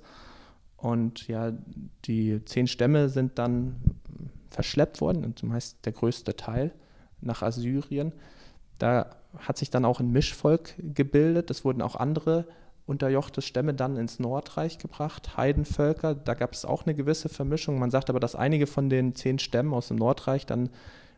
[0.77, 1.53] Und ja,
[2.05, 3.77] die zehn Stämme sind dann
[4.49, 6.71] verschleppt worden, und meist der größte Teil,
[7.21, 8.13] nach Assyrien.
[8.77, 11.49] Da hat sich dann auch ein Mischvolk gebildet.
[11.49, 12.45] Es wurden auch andere
[12.85, 16.15] unterjochte Stämme dann ins Nordreich gebracht, Heidenvölker.
[16.15, 17.79] Da gab es auch eine gewisse Vermischung.
[17.79, 20.69] Man sagt aber, dass einige von den zehn Stämmen aus dem Nordreich dann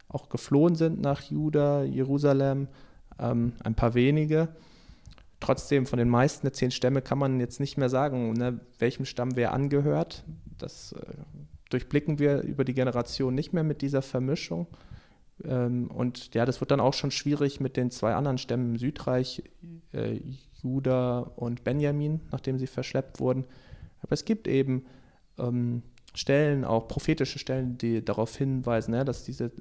[0.09, 2.67] auch geflohen sind nach Juda, Jerusalem,
[3.19, 4.49] ähm, ein paar wenige.
[5.39, 9.05] Trotzdem, von den meisten der zehn Stämme kann man jetzt nicht mehr sagen, ne, welchem
[9.05, 10.25] Stamm wer angehört.
[10.57, 10.99] Das äh,
[11.69, 14.67] durchblicken wir über die Generation nicht mehr mit dieser Vermischung.
[15.45, 18.77] Ähm, und ja, das wird dann auch schon schwierig mit den zwei anderen Stämmen im
[18.77, 19.43] Südreich,
[19.93, 20.19] äh,
[20.61, 23.45] Juda und Benjamin, nachdem sie verschleppt wurden.
[24.01, 24.85] Aber es gibt eben
[25.37, 29.51] ähm, Stellen, auch prophetische Stellen, die darauf hinweisen, ja, dass diese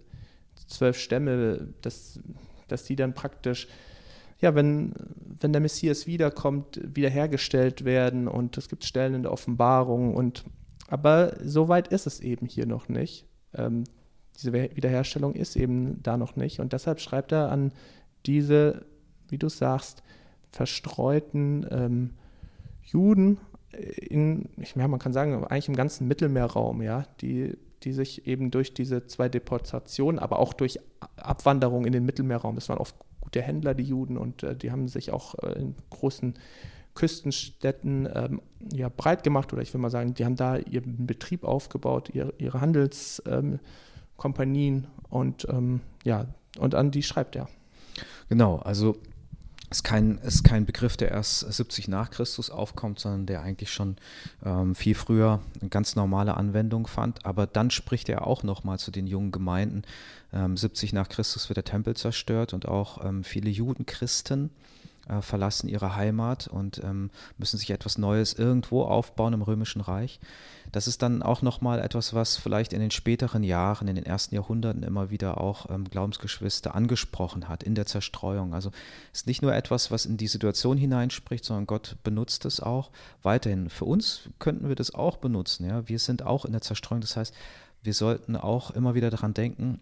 [0.66, 2.20] zwölf Stämme, dass,
[2.68, 3.68] dass die dann praktisch,
[4.40, 4.92] ja, wenn,
[5.40, 10.44] wenn der Messias wiederkommt, wiederhergestellt werden und es gibt Stellen in der Offenbarung und
[10.90, 13.26] aber so weit ist es eben hier noch nicht.
[13.54, 13.84] Ähm,
[14.36, 17.72] diese Wiederherstellung ist eben da noch nicht und deshalb schreibt er an
[18.26, 18.86] diese,
[19.28, 20.02] wie du sagst,
[20.50, 22.10] verstreuten ähm,
[22.82, 23.38] Juden
[23.72, 28.50] in, ich, ja, man kann sagen, eigentlich im ganzen Mittelmeerraum, ja, die die sich eben
[28.50, 30.80] durch diese zwei Deportationen, aber auch durch
[31.16, 34.88] Abwanderung in den Mittelmeerraum, das waren oft gute Händler, die Juden, und äh, die haben
[34.88, 36.34] sich auch äh, in großen
[36.94, 38.40] Küstenstädten ähm,
[38.72, 42.32] ja, breit gemacht, oder ich will mal sagen, die haben da ihren Betrieb aufgebaut, ihre,
[42.38, 43.60] ihre Handelskompanien
[44.84, 46.26] ähm, und ähm, ja,
[46.58, 47.48] und an die schreibt er.
[48.28, 48.96] Genau, also
[49.70, 53.96] ist kein, ist kein Begriff, der erst 70 nach Christus aufkommt, sondern der eigentlich schon
[54.44, 57.26] ähm, viel früher eine ganz normale Anwendung fand.
[57.26, 59.82] Aber dann spricht er auch nochmal zu den jungen Gemeinden.
[60.32, 64.50] Ähm, 70 nach Christus wird der Tempel zerstört und auch ähm, viele Judenchristen
[65.08, 70.20] äh, verlassen ihre Heimat und ähm, müssen sich etwas Neues irgendwo aufbauen im Römischen Reich.
[70.72, 74.34] Das ist dann auch nochmal etwas, was vielleicht in den späteren Jahren, in den ersten
[74.34, 78.54] Jahrhunderten immer wieder auch ähm, Glaubensgeschwister angesprochen hat in der Zerstreuung.
[78.54, 78.70] Also
[79.12, 82.90] ist nicht nur etwas, was in die Situation hineinspricht, sondern Gott benutzt es auch
[83.22, 83.70] weiterhin.
[83.70, 85.66] Für uns könnten wir das auch benutzen.
[85.66, 85.88] Ja?
[85.88, 87.00] Wir sind auch in der Zerstreuung.
[87.00, 87.34] Das heißt,
[87.82, 89.80] wir sollten auch immer wieder daran denken,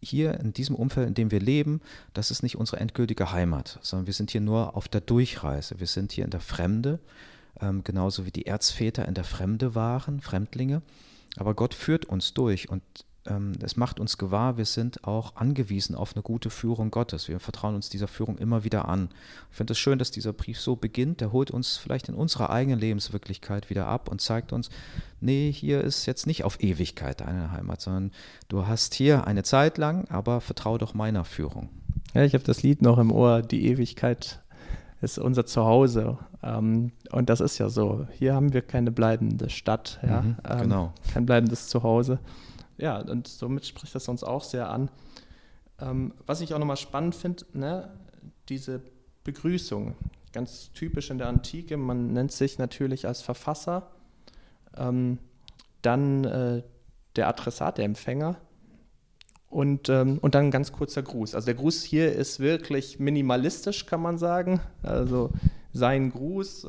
[0.00, 1.80] hier in diesem Umfeld, in dem wir leben,
[2.14, 5.80] das ist nicht unsere endgültige Heimat, sondern wir sind hier nur auf der Durchreise.
[5.80, 7.00] Wir sind hier in der Fremde,
[7.60, 10.82] ähm, genauso wie die Erzväter in der Fremde waren, Fremdlinge.
[11.36, 12.82] Aber Gott führt uns durch und
[13.28, 17.28] ähm, es macht uns gewahr, wir sind auch angewiesen auf eine gute Führung Gottes.
[17.28, 19.10] Wir vertrauen uns dieser Führung immer wieder an.
[19.50, 21.20] Ich finde es schön, dass dieser Brief so beginnt.
[21.20, 24.70] Der holt uns vielleicht in unserer eigenen Lebenswirklichkeit wieder ab und zeigt uns,
[25.20, 28.12] nee, hier ist jetzt nicht auf Ewigkeit deine Heimat, sondern
[28.48, 31.68] du hast hier eine Zeit lang, aber vertrau doch meiner Führung.
[32.14, 34.40] Ja, ich habe das Lied noch im Ohr, die Ewigkeit
[35.00, 36.18] ist unser Zuhause.
[36.42, 38.06] Ähm, und das ist ja so.
[38.12, 40.22] Hier haben wir keine bleibende Stadt, ja?
[40.22, 40.84] Mhm, genau.
[40.84, 42.18] Ähm, kein bleibendes Zuhause
[42.78, 44.90] ja, und somit spricht das uns auch sehr an.
[45.80, 47.90] Ähm, was ich auch nochmal spannend finde, ne,
[48.48, 48.80] diese
[49.24, 49.96] Begrüßung,
[50.32, 53.90] ganz typisch in der Antike, man nennt sich natürlich als Verfasser,
[54.76, 55.18] ähm,
[55.82, 56.62] dann äh,
[57.16, 58.36] der Adressat, der Empfänger
[59.50, 61.34] und, ähm, und dann ein ganz kurzer Gruß.
[61.34, 64.60] Also der Gruß hier ist wirklich minimalistisch, kann man sagen.
[64.82, 65.30] Also
[65.72, 66.68] sein Gruß, äh,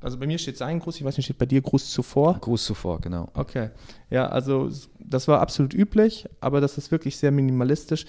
[0.00, 2.38] also bei mir steht sein Gruß, ich weiß nicht, steht bei dir Gruß zuvor?
[2.40, 3.28] Gruß zuvor, genau.
[3.34, 3.70] Okay.
[4.10, 8.06] Ja, also das war absolut üblich, aber das ist wirklich sehr minimalistisch.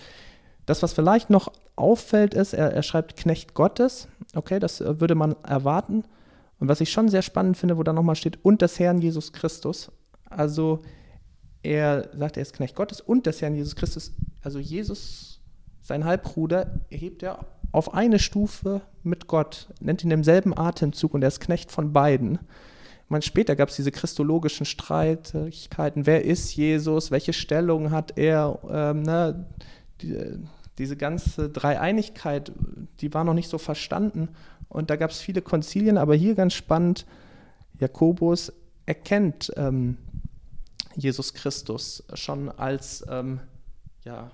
[0.65, 4.07] Das, was vielleicht noch auffällt, ist, er, er schreibt Knecht Gottes.
[4.33, 6.03] Okay, das äh, würde man erwarten.
[6.59, 9.33] Und was ich schon sehr spannend finde, wo da nochmal steht, und des Herrn Jesus
[9.33, 9.91] Christus.
[10.29, 10.81] Also
[11.65, 14.11] er sagt, er ist Knecht Gottes und des Herrn Jesus Christus.
[14.41, 15.41] Also Jesus,
[15.81, 21.23] sein Halbbruder, erhebt er auf eine Stufe mit Gott, nennt ihn im selben Atemzug und
[21.23, 22.39] er ist Knecht von beiden.
[23.09, 26.05] meine, später gab es diese christologischen Streitigkeiten.
[26.05, 27.11] Wer ist Jesus?
[27.11, 28.59] Welche Stellung hat er?
[28.69, 29.45] Ähm, ne?
[30.01, 30.39] Die,
[30.77, 32.51] diese ganze Dreieinigkeit,
[32.99, 34.29] die war noch nicht so verstanden.
[34.69, 37.05] Und da gab es viele Konzilien, aber hier ganz spannend,
[37.79, 38.53] Jakobus
[38.85, 39.97] erkennt ähm,
[40.95, 43.39] Jesus Christus schon als, ähm,
[44.03, 44.31] ja,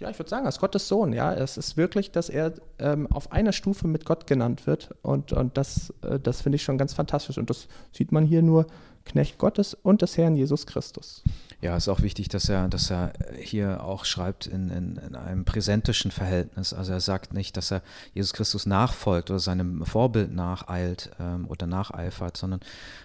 [0.00, 1.12] ja, ich würde sagen, als Gottes Sohn.
[1.12, 4.94] Ja, es ist wirklich, dass er ähm, auf einer Stufe mit Gott genannt wird.
[5.02, 7.36] Und, und das, äh, das finde ich schon ganz fantastisch.
[7.36, 8.66] Und das sieht man hier nur
[9.08, 11.22] Knecht Gottes und des Herrn Jesus Christus.
[11.60, 15.44] Ja, ist auch wichtig, dass er, dass er hier auch schreibt in, in, in, einem
[15.44, 16.72] präsentischen Verhältnis.
[16.72, 17.82] Also er sagt nicht, dass er
[18.14, 22.60] Jesus Christus nachfolgt oder seinem Vorbild nacheilt ähm, oder nacheifert, sondern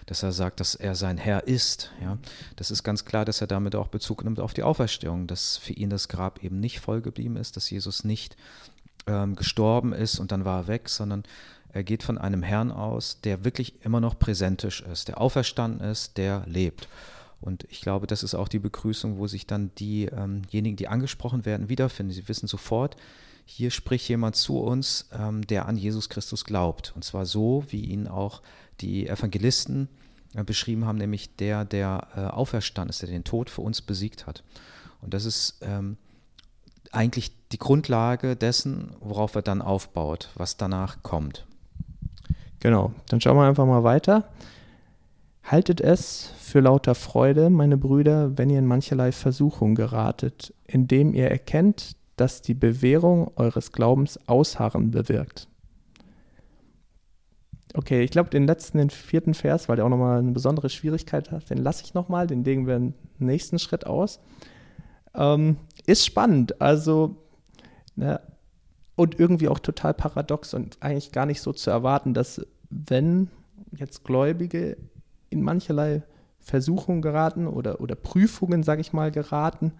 [0.06, 1.90] dass er sagt, dass er sein Herr ist.
[2.00, 2.16] Ja?
[2.54, 5.72] Das ist ganz klar, dass er damit auch Bezug nimmt auf die Auferstehung, dass für
[5.72, 8.36] ihn das Grab eben nicht voll geblieben ist, dass Jesus nicht
[9.08, 11.24] ähm, gestorben ist und dann war er weg, sondern
[11.74, 16.16] er geht von einem Herrn aus, der wirklich immer noch präsentisch ist, der auferstanden ist,
[16.16, 16.88] der lebt.
[17.40, 21.44] Und ich glaube, das ist auch die Begrüßung, wo sich dann diejenigen, ähm die angesprochen
[21.44, 22.14] werden, wiederfinden.
[22.14, 22.96] Sie wissen sofort,
[23.44, 26.92] hier spricht jemand zu uns, ähm, der an Jesus Christus glaubt.
[26.94, 28.40] Und zwar so, wie ihn auch
[28.80, 29.88] die Evangelisten
[30.34, 34.26] äh, beschrieben haben, nämlich der, der äh, auferstanden ist, der den Tod für uns besiegt
[34.28, 34.44] hat.
[35.02, 35.96] Und das ist ähm,
[36.92, 41.44] eigentlich die Grundlage dessen, worauf er dann aufbaut, was danach kommt.
[42.64, 44.24] Genau, dann schauen wir einfach mal weiter.
[45.42, 51.30] Haltet es für lauter Freude, meine Brüder, wenn ihr in mancherlei Versuchung geratet, indem ihr
[51.30, 55.46] erkennt, dass die Bewährung eures Glaubens Ausharren bewirkt.
[57.74, 61.32] Okay, ich glaube, den letzten, den vierten Vers, weil der auch nochmal eine besondere Schwierigkeit
[61.32, 64.20] hat, den lasse ich nochmal, den legen wir im nächsten Schritt aus.
[65.14, 67.16] Ähm, ist spannend, also,
[67.94, 68.22] ne,
[68.96, 72.40] und irgendwie auch total paradox und eigentlich gar nicht so zu erwarten, dass
[72.86, 73.28] wenn
[73.76, 74.76] jetzt Gläubige
[75.30, 76.02] in mancherlei
[76.40, 79.72] Versuchungen geraten oder, oder Prüfungen, sage ich mal, geraten,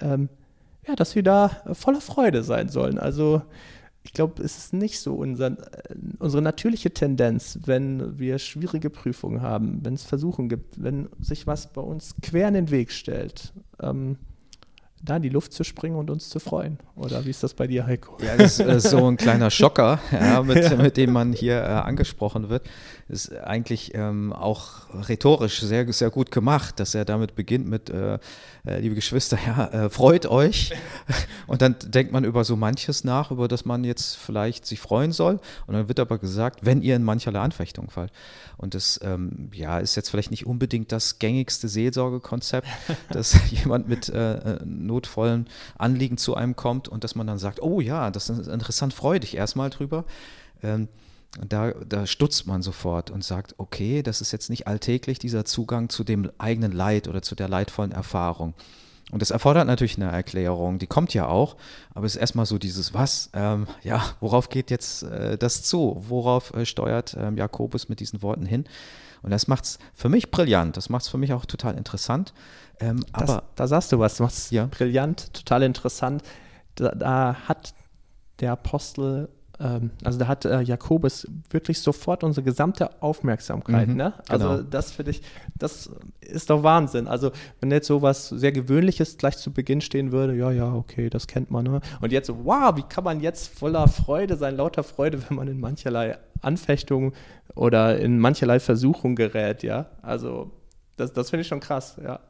[0.00, 0.28] ähm,
[0.86, 2.98] ja, dass wir da voller Freude sein sollen.
[2.98, 3.42] Also
[4.02, 9.42] ich glaube, es ist nicht so unser, äh, unsere natürliche Tendenz, wenn wir schwierige Prüfungen
[9.42, 13.52] haben, wenn es Versuchen gibt, wenn sich was bei uns quer in den Weg stellt.
[13.80, 14.16] Ähm,
[15.02, 16.78] da in die Luft zu springen und uns zu freuen.
[16.94, 18.18] Oder wie ist das bei dir, Heiko?
[18.22, 20.76] Ja, das ist äh, so ein kleiner Schocker, ja, mit, ja.
[20.76, 22.68] mit, dem man hier äh, angesprochen wird.
[23.10, 28.18] Ist eigentlich ähm, auch rhetorisch sehr, sehr gut gemacht, dass er damit beginnt mit, äh,
[28.64, 30.72] äh liebe Geschwister, ja, äh, freut euch.
[31.48, 35.10] Und dann denkt man über so manches nach, über das man jetzt vielleicht sich freuen
[35.10, 35.40] soll.
[35.66, 38.12] Und dann wird aber gesagt, wenn ihr in mancherlei Anfechtung fallt.
[38.56, 42.68] Und das ähm, ja, ist jetzt vielleicht nicht unbedingt das gängigste Seelsorgekonzept,
[43.10, 47.80] dass jemand mit äh, notvollen Anliegen zu einem kommt und dass man dann sagt, oh
[47.80, 50.04] ja, das ist interessant, freu dich erstmal drüber.
[50.62, 50.88] Ähm,
[51.38, 55.88] da, da stutzt man sofort und sagt, okay, das ist jetzt nicht alltäglich, dieser Zugang
[55.88, 58.54] zu dem eigenen Leid oder zu der leidvollen Erfahrung.
[59.12, 61.56] Und das erfordert natürlich eine Erklärung, die kommt ja auch,
[61.94, 65.96] aber es ist erstmal so dieses Was, ähm, ja, worauf geht jetzt äh, das zu?
[66.08, 68.64] Worauf äh, steuert ähm, Jakobus mit diesen Worten hin?
[69.22, 72.32] Und das macht es für mich brillant, das macht es für mich auch total interessant.
[72.78, 74.66] Ähm, das, aber da sagst du was, du machst ja.
[74.66, 76.22] brillant, total interessant.
[76.76, 77.74] Da, da hat
[78.38, 79.28] der Apostel
[79.60, 83.88] also da hat äh, Jakobus wirklich sofort unsere gesamte Aufmerksamkeit.
[83.88, 84.14] Mhm, ne?
[84.28, 84.62] Also genau.
[84.62, 85.22] das finde ich,
[85.58, 87.06] das ist doch Wahnsinn.
[87.06, 91.26] Also wenn jetzt sowas sehr Gewöhnliches gleich zu Beginn stehen würde, ja, ja, okay, das
[91.26, 91.64] kennt man.
[91.64, 91.80] Ne?
[92.00, 95.60] Und jetzt, wow, wie kann man jetzt voller Freude sein, lauter Freude, wenn man in
[95.60, 97.12] mancherlei Anfechtungen
[97.54, 99.86] oder in mancherlei Versuchung gerät, ja.
[100.00, 100.52] Also
[100.96, 102.20] das, das finde ich schon krass, ja.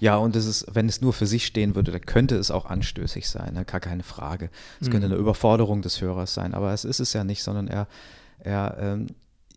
[0.00, 2.66] Ja, und es ist, wenn es nur für sich stehen würde, dann könnte es auch
[2.66, 3.64] anstößig sein, ne?
[3.64, 4.50] gar keine Frage.
[4.80, 4.92] Es mhm.
[4.92, 7.86] könnte eine Überforderung des Hörers sein, aber es ist es ja nicht, sondern er,
[8.38, 9.06] er, ähm,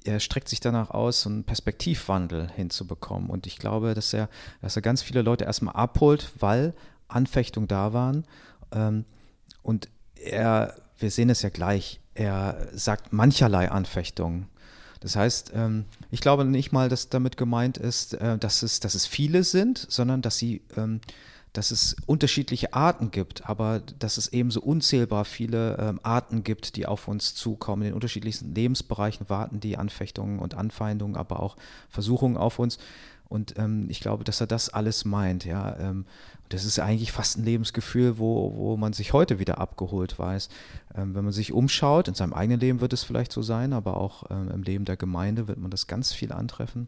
[0.03, 3.29] er streckt sich danach aus, so einen Perspektivwandel hinzubekommen.
[3.29, 4.29] Und ich glaube, dass er,
[4.61, 6.73] dass er ganz viele Leute erstmal abholt, weil
[7.07, 8.25] Anfechtungen da waren.
[8.71, 9.05] Ähm,
[9.61, 14.47] und er, wir sehen es ja gleich, er sagt mancherlei Anfechtungen.
[14.99, 18.95] Das heißt, ähm, ich glaube nicht mal, dass damit gemeint ist, äh, dass, es, dass
[18.95, 21.01] es viele sind, sondern dass sie ähm,
[21.57, 26.85] dass es unterschiedliche Arten gibt, aber dass es ebenso unzählbar viele ähm, Arten gibt, die
[26.85, 27.81] auf uns zukommen.
[27.81, 31.57] In den unterschiedlichsten Lebensbereichen warten die Anfechtungen und Anfeindungen, aber auch
[31.89, 32.77] Versuchungen auf uns.
[33.29, 35.45] Und ähm, ich glaube, dass er das alles meint.
[35.45, 36.05] Ja, ähm,
[36.49, 40.49] das ist eigentlich fast ein Lebensgefühl, wo, wo man sich heute wieder abgeholt weiß.
[40.95, 43.97] Ähm, wenn man sich umschaut, in seinem eigenen Leben wird es vielleicht so sein, aber
[43.97, 46.87] auch ähm, im Leben der Gemeinde wird man das ganz viel antreffen,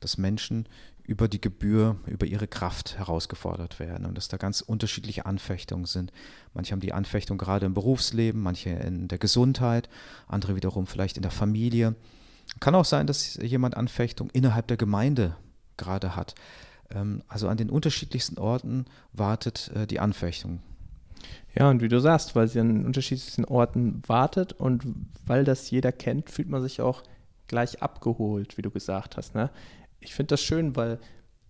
[0.00, 0.66] dass Menschen
[1.04, 6.12] über die Gebühr, über ihre Kraft herausgefordert werden und dass da ganz unterschiedliche Anfechtungen sind.
[6.54, 9.88] Manche haben die Anfechtung gerade im Berufsleben, manche in der Gesundheit,
[10.28, 11.96] andere wiederum vielleicht in der Familie.
[12.60, 15.36] Kann auch sein, dass jemand Anfechtung innerhalb der Gemeinde
[15.80, 16.34] gerade hat.
[16.94, 20.60] Ähm, also an den unterschiedlichsten Orten wartet äh, die Anfechtung.
[21.54, 24.84] Ja, und wie du sagst, weil sie an unterschiedlichsten Orten wartet und
[25.26, 27.02] weil das jeder kennt, fühlt man sich auch
[27.48, 29.34] gleich abgeholt, wie du gesagt hast.
[29.34, 29.50] Ne?
[29.98, 31.00] Ich finde das schön, weil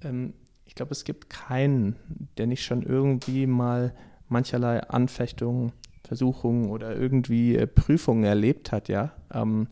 [0.03, 0.33] ähm,
[0.64, 1.97] ich glaube, es gibt keinen,
[2.38, 3.95] der nicht schon irgendwie mal
[4.29, 5.73] mancherlei Anfechtungen,
[6.05, 9.12] Versuchungen oder irgendwie äh, Prüfungen erlebt hat, ja.
[9.33, 9.69] Ähm,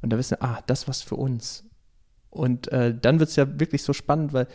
[0.00, 1.64] und da wissen, ah, das was für uns.
[2.32, 4.48] Und äh, dann wird es ja wirklich so spannend, weil,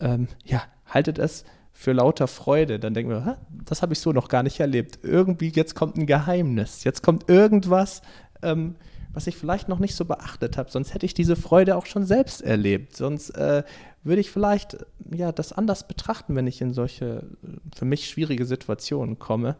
[0.00, 2.78] ähm, ja, haltet es für lauter Freude.
[2.78, 4.98] Dann denken wir, das habe ich so noch gar nicht erlebt.
[5.02, 8.02] Irgendwie, jetzt kommt ein Geheimnis, jetzt kommt irgendwas,
[8.42, 8.76] ähm,
[9.14, 10.70] was ich vielleicht noch nicht so beachtet habe.
[10.70, 12.94] Sonst hätte ich diese Freude auch schon selbst erlebt.
[12.94, 13.62] Sonst äh,
[14.04, 14.76] würde ich vielleicht
[15.10, 17.24] ja, das anders betrachten, wenn ich in solche
[17.74, 19.56] für mich schwierige Situationen komme.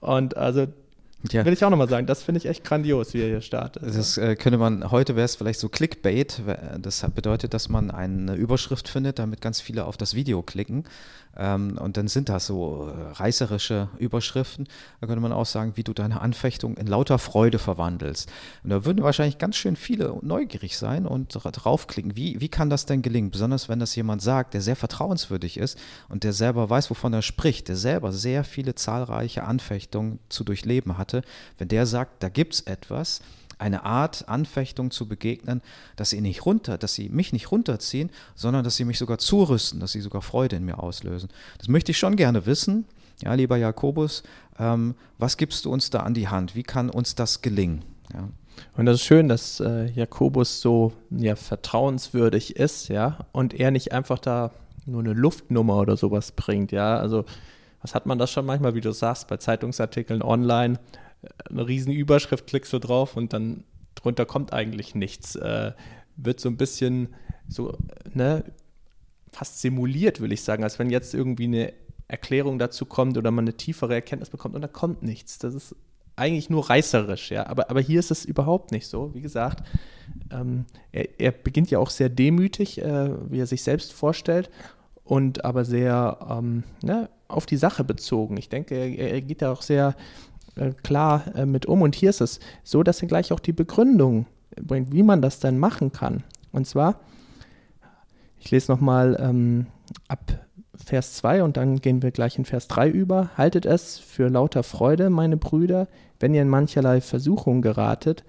[0.00, 0.66] Und also
[1.32, 1.44] ja.
[1.44, 3.82] Will ich auch nochmal sagen, das finde ich echt grandios, wie er hier startet.
[3.82, 6.42] Das äh, könnte man, heute wäre es vielleicht so Clickbait.
[6.78, 10.84] Das bedeutet, dass man eine Überschrift findet, damit ganz viele auf das Video klicken.
[11.38, 14.66] Ähm, und dann sind das so äh, reißerische Überschriften.
[15.00, 18.30] Da könnte man auch sagen, wie du deine Anfechtung in lauter Freude verwandelst.
[18.64, 22.16] Und da würden wahrscheinlich ganz schön viele neugierig sein und draufklicken.
[22.16, 23.30] Wie, wie kann das denn gelingen?
[23.30, 27.22] Besonders wenn das jemand sagt, der sehr vertrauenswürdig ist und der selber weiß, wovon er
[27.22, 31.22] spricht, der selber sehr viele zahlreiche Anfechtungen zu durchleben hatte.
[31.58, 33.20] Wenn der sagt, da gibt es etwas,
[33.58, 35.62] eine Art Anfechtung zu begegnen,
[35.96, 39.80] dass sie nicht runter, dass sie mich nicht runterziehen, sondern dass sie mich sogar zurüsten,
[39.80, 41.30] dass sie sogar Freude in mir auslösen.
[41.58, 42.84] Das möchte ich schon gerne wissen.
[43.22, 44.22] Ja, lieber Jakobus,
[44.58, 46.54] ähm, was gibst du uns da an die Hand?
[46.54, 47.82] Wie kann uns das gelingen?
[48.12, 48.28] Ja.
[48.76, 53.92] Und das ist schön, dass äh, Jakobus so ja, vertrauenswürdig ist, ja, und er nicht
[53.92, 54.52] einfach da
[54.86, 56.98] nur eine Luftnummer oder sowas bringt, ja.
[56.98, 57.24] Also,
[57.82, 60.78] was hat man das schon manchmal, wie du sagst, bei Zeitungsartikeln online?
[61.48, 65.36] Eine riesen Überschrift, klickst du drauf und dann drunter kommt eigentlich nichts.
[65.36, 65.72] Äh,
[66.16, 67.14] wird so ein bisschen
[67.48, 67.76] so,
[68.12, 68.44] ne,
[69.32, 71.72] fast simuliert, will ich sagen, als wenn jetzt irgendwie eine
[72.08, 75.38] Erklärung dazu kommt oder man eine tiefere Erkenntnis bekommt und da kommt nichts.
[75.38, 75.76] Das ist
[76.16, 77.46] eigentlich nur reißerisch, ja.
[77.46, 79.14] Aber, aber hier ist es überhaupt nicht so.
[79.14, 79.62] Wie gesagt,
[80.30, 84.50] ähm, er, er, beginnt ja auch sehr demütig, äh, wie er sich selbst vorstellt,
[85.04, 88.36] und aber sehr ähm, ne, auf die Sache bezogen.
[88.38, 89.94] Ich denke, er, er geht ja auch sehr
[90.56, 91.82] äh, klar äh, mit um.
[91.82, 94.26] Und hier ist es so, dass er gleich auch die Begründung
[94.60, 96.24] bringt, wie man das dann machen kann.
[96.52, 97.00] Und zwar,
[98.38, 99.66] ich lese nochmal ähm,
[100.08, 103.30] ab Vers 2 und dann gehen wir gleich in Vers 3 über.
[103.36, 105.88] Haltet es für lauter Freude, meine Brüder,
[106.20, 108.24] wenn ihr in mancherlei Versuchung geratet,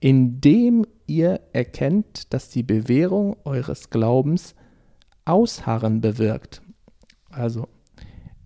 [0.00, 4.54] indem ihr erkennt, dass die Bewährung eures Glaubens
[5.24, 6.62] Ausharren bewirkt.
[7.30, 7.68] Also,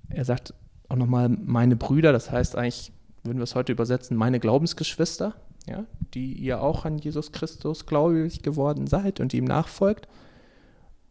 [0.09, 0.55] er sagt
[0.89, 2.94] auch nochmal meine Brüder, das heißt eigentlich
[3.25, 5.35] würden wir es heute übersetzen, meine Glaubensgeschwister,
[5.67, 10.09] ja, die ihr auch an Jesus Christus gläubig geworden seid und ihm nachfolgt.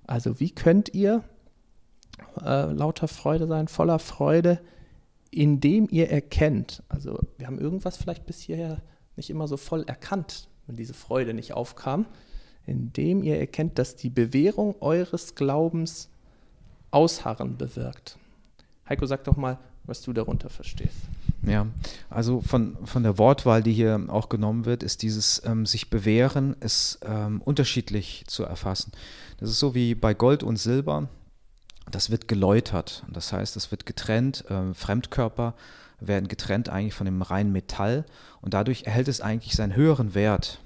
[0.06, 1.24] Also wie könnt ihr
[2.42, 4.60] äh, lauter Freude sein, voller Freude,
[5.32, 8.82] indem ihr erkennt, also wir haben irgendwas vielleicht bis hierher
[9.16, 12.06] nicht immer so voll erkannt, wenn diese Freude nicht aufkam,
[12.66, 16.10] indem ihr erkennt, dass die Bewährung eures Glaubens
[16.92, 18.20] Ausharren bewirkt.
[18.88, 21.08] Heiko, sag doch mal, was du darunter verstehst.
[21.46, 21.68] Ja,
[22.10, 26.56] also von, von der Wortwahl, die hier auch genommen wird, ist dieses ähm, sich bewähren,
[26.62, 28.94] ist ähm, unterschiedlich zu erfassen.
[29.40, 31.10] Das ist so wie bei Gold und Silber,
[31.92, 33.04] das wird geläutert.
[33.12, 35.56] Das heißt, es wird getrennt, äh, Fremdkörper
[36.00, 38.06] werden getrennt eigentlich von dem reinen Metall
[38.42, 40.60] und dadurch erhält es eigentlich seinen höheren Wert.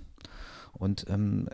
[0.74, 1.50] Und ähm,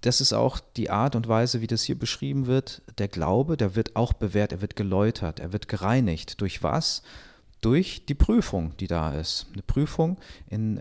[0.00, 2.82] das ist auch die Art und Weise, wie das hier beschrieben wird.
[2.98, 6.40] Der Glaube, der wird auch bewährt, er wird geläutert, er wird gereinigt.
[6.40, 7.02] Durch was?
[7.66, 9.46] Durch die Prüfung, die da ist.
[9.52, 10.80] Eine Prüfung, in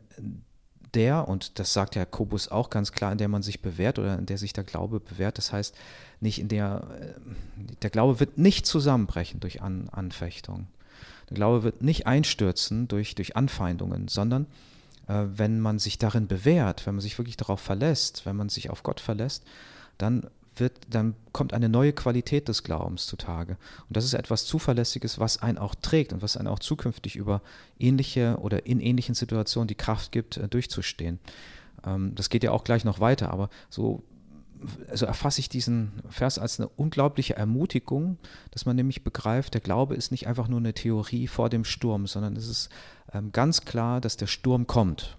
[0.93, 4.28] der, und das sagt Jakobus auch ganz klar, in der man sich bewährt oder in
[4.28, 5.39] der sich der Glaube bewährt.
[5.39, 5.76] Das heißt,
[6.19, 10.67] nicht in der, äh, der Glaube wird nicht zusammenbrechen durch An Anfechtung.
[11.32, 14.45] Der Glaube wird nicht einstürzen durch, durch Anfeindungen, sondern
[15.08, 18.69] äh, wenn man sich darin bewährt, wenn man sich wirklich darauf verlässt, wenn man sich
[18.69, 19.43] auf Gott verlässt,
[19.98, 23.57] dann wird, dann kommt eine neue Qualität des Glaubens zutage.
[23.87, 27.41] Und das ist etwas Zuverlässiges, was einen auch trägt und was einen auch zukünftig über
[27.79, 31.19] ähnliche oder in ähnlichen Situationen die Kraft gibt, äh, durchzustehen.
[31.85, 34.03] Ähm, das geht ja auch gleich noch weiter, aber so
[34.89, 38.17] also erfasse ich diesen Vers als eine unglaubliche Ermutigung,
[38.51, 42.08] dass man nämlich begreift, der Glaube ist nicht einfach nur eine Theorie vor dem Sturm,
[42.08, 42.69] sondern es ist
[43.13, 45.17] ähm, ganz klar, dass der Sturm kommt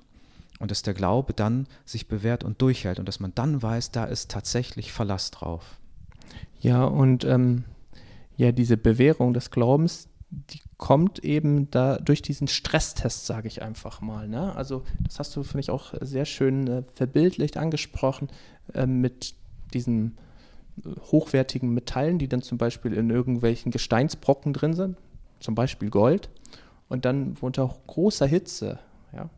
[0.58, 4.04] und dass der Glaube dann sich bewährt und durchhält und dass man dann weiß, da
[4.04, 5.78] ist tatsächlich Verlass drauf.
[6.60, 7.64] Ja, und ähm,
[8.36, 14.00] ja, diese Bewährung des Glaubens, die kommt eben da durch diesen Stresstest, sage ich einfach
[14.00, 14.28] mal.
[14.28, 14.54] Ne?
[14.54, 18.28] Also das hast du, finde ich, auch sehr schön äh, verbildlicht angesprochen
[18.74, 19.34] äh, mit
[19.72, 20.18] diesen
[20.84, 24.96] äh, hochwertigen Metallen, die dann zum Beispiel in irgendwelchen Gesteinsbrocken drin sind,
[25.40, 26.28] zum Beispiel Gold,
[26.88, 28.78] und dann unter großer Hitze,
[29.12, 29.30] ja,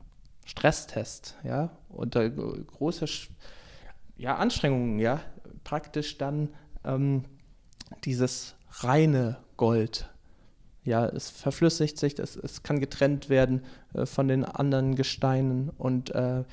[0.49, 3.07] Stresstest, ja, unter großer
[4.17, 5.21] ja, Anstrengungen, ja,
[5.63, 6.49] praktisch dann
[6.85, 7.25] ähm,
[8.05, 10.09] dieses reine Gold
[10.89, 16.15] ja, es verflüssigt sich, es, es kann getrennt werden äh, von den anderen Gesteinen und,
[16.15, 16.45] äh,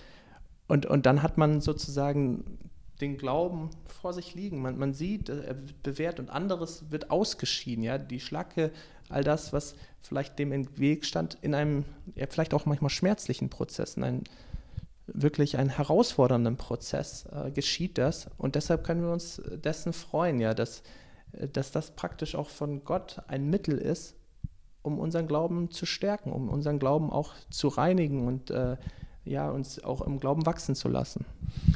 [0.68, 2.60] und, und dann hat man sozusagen
[3.00, 3.70] den Glauben
[4.02, 4.62] vor sich liegen.
[4.62, 7.82] Man, man sieht, äh, er wird bewährt und anderes wird ausgeschieden.
[7.84, 7.98] Ja?
[7.98, 8.72] Die Schlacke,
[9.10, 11.86] all das, was vielleicht dem im Weg stand, in einem
[12.16, 14.24] ja, vielleicht auch manchmal schmerzlichen Prozess, in einem
[15.08, 18.28] wirklich einen herausfordernden Prozess äh, geschieht das.
[18.38, 20.82] Und deshalb können wir uns dessen freuen, ja, dass,
[21.34, 24.16] äh, dass das praktisch auch von Gott ein Mittel ist,
[24.82, 28.78] um unseren Glauben zu stärken, um unseren Glauben auch zu reinigen und äh,
[29.26, 31.26] ja, uns auch im Glauben wachsen zu lassen.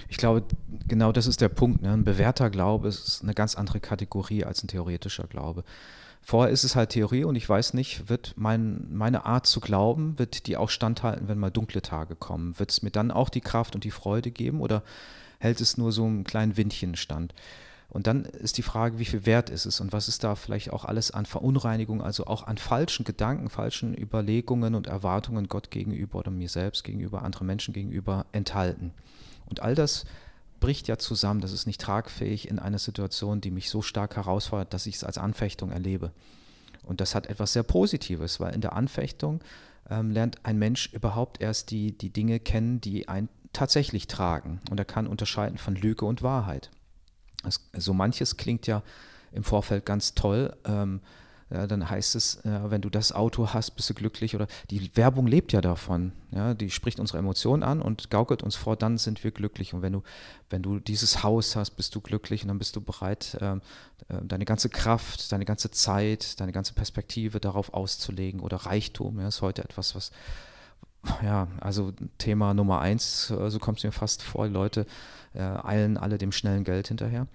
[0.07, 0.43] Ich glaube,
[0.87, 1.81] genau das ist der Punkt.
[1.81, 1.91] Ne?
[1.91, 5.63] Ein bewährter Glaube ist eine ganz andere Kategorie als ein theoretischer Glaube.
[6.29, 10.19] Vorher ist es halt Theorie und ich weiß nicht, wird mein, meine Art zu glauben,
[10.19, 12.59] wird die auch standhalten, wenn mal dunkle Tage kommen?
[12.59, 14.83] Wird es mir dann auch die Kraft und die Freude geben oder
[15.39, 17.33] hält es nur so einen kleinen Windchen stand?
[17.89, 20.71] Und dann ist die Frage, wie viel wert ist es und was ist da vielleicht
[20.71, 26.19] auch alles an Verunreinigung, also auch an falschen Gedanken, falschen Überlegungen und Erwartungen Gott gegenüber
[26.19, 28.91] oder mir selbst gegenüber, anderen Menschen gegenüber enthalten.
[29.47, 30.05] Und all das
[30.59, 34.73] bricht ja zusammen, das ist nicht tragfähig in einer Situation, die mich so stark herausfordert,
[34.73, 36.11] dass ich es als Anfechtung erlebe.
[36.83, 39.41] Und das hat etwas sehr Positives, weil in der Anfechtung
[39.89, 44.61] ähm, lernt ein Mensch überhaupt erst die, die Dinge kennen, die einen tatsächlich tragen.
[44.69, 46.69] Und er kann unterscheiden von Lüge und Wahrheit.
[47.73, 48.83] So manches klingt ja
[49.31, 50.55] im Vorfeld ganz toll.
[50.65, 51.01] Ähm,
[51.51, 54.35] ja, dann heißt es, ja, wenn du das Auto hast, bist du glücklich.
[54.35, 56.11] Oder die Werbung lebt ja davon.
[56.31, 59.73] Ja, die spricht unsere Emotionen an und gaukelt uns vor, dann sind wir glücklich.
[59.73, 60.03] Und wenn du,
[60.51, 63.61] wenn du dieses Haus hast, bist du glücklich und dann bist du bereit, ähm,
[64.09, 68.41] äh, deine ganze Kraft, deine ganze Zeit, deine ganze Perspektive darauf auszulegen.
[68.41, 70.11] Oder Reichtum, ja, ist heute etwas, was,
[71.23, 74.85] ja, also Thema Nummer eins, so also kommt es mir fast vor, Leute
[75.33, 77.27] äh, eilen alle dem schnellen Geld hinterher.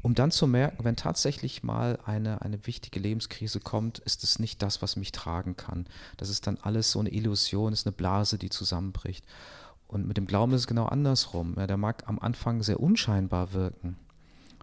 [0.00, 4.62] Um dann zu merken, wenn tatsächlich mal eine, eine wichtige Lebenskrise kommt, ist es nicht
[4.62, 5.86] das, was mich tragen kann.
[6.16, 9.24] Das ist dann alles so eine Illusion, ist eine Blase, die zusammenbricht.
[9.88, 11.54] Und mit dem Glauben ist es genau andersrum.
[11.56, 13.96] Ja, der mag am Anfang sehr unscheinbar wirken.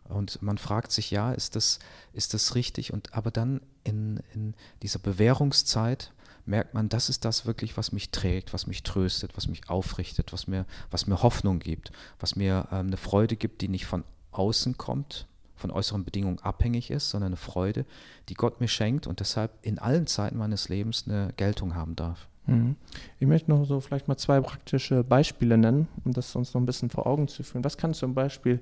[0.07, 1.79] Und man fragt sich, ja, ist das,
[2.13, 2.93] ist das richtig?
[2.93, 6.13] Und aber dann in, in dieser Bewährungszeit
[6.45, 10.31] merkt man, das ist das wirklich, was mich trägt, was mich tröstet, was mich aufrichtet,
[10.31, 14.03] was mir, was mir Hoffnung gibt, was mir ähm, eine Freude gibt, die nicht von
[14.37, 17.85] außen kommt, von äußeren Bedingungen abhängig ist, sondern eine Freude,
[18.29, 22.27] die Gott mir schenkt und deshalb in allen Zeiten meines Lebens eine Geltung haben darf.
[22.45, 22.75] Mhm.
[23.19, 26.65] Ich möchte noch so vielleicht mal zwei praktische Beispiele nennen, um das uns noch ein
[26.65, 27.63] bisschen vor Augen zu führen.
[27.63, 28.59] Was kann zum Beispiel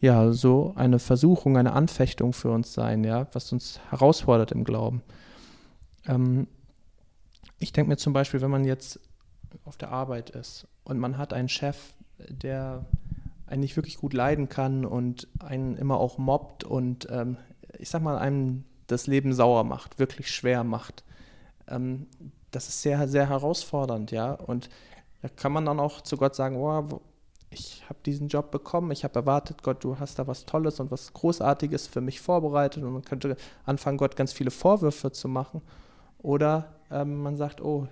[0.00, 5.02] ja so eine Versuchung, eine Anfechtung für uns sein, ja, was uns herausfordert im Glauben?
[6.06, 6.46] Ähm,
[7.58, 9.00] ich denke mir zum Beispiel, wenn man jetzt
[9.64, 11.94] auf der Arbeit ist und man hat einen Chef,
[12.28, 12.84] der
[13.46, 17.36] einen nicht wirklich gut leiden kann und einen immer auch mobbt und ähm,
[17.78, 21.04] ich sag mal, einem das Leben sauer macht, wirklich schwer macht.
[21.68, 22.06] Ähm,
[22.50, 24.32] das ist sehr, sehr herausfordernd, ja.
[24.32, 24.70] Und
[25.22, 27.00] da kann man dann auch zu Gott sagen, oh,
[27.50, 30.90] ich habe diesen Job bekommen, ich habe erwartet, Gott, du hast da was Tolles und
[30.90, 35.62] was Großartiges für mich vorbereitet und man könnte anfangen, Gott ganz viele Vorwürfe zu machen.
[36.18, 37.86] Oder ähm, man sagt, oh,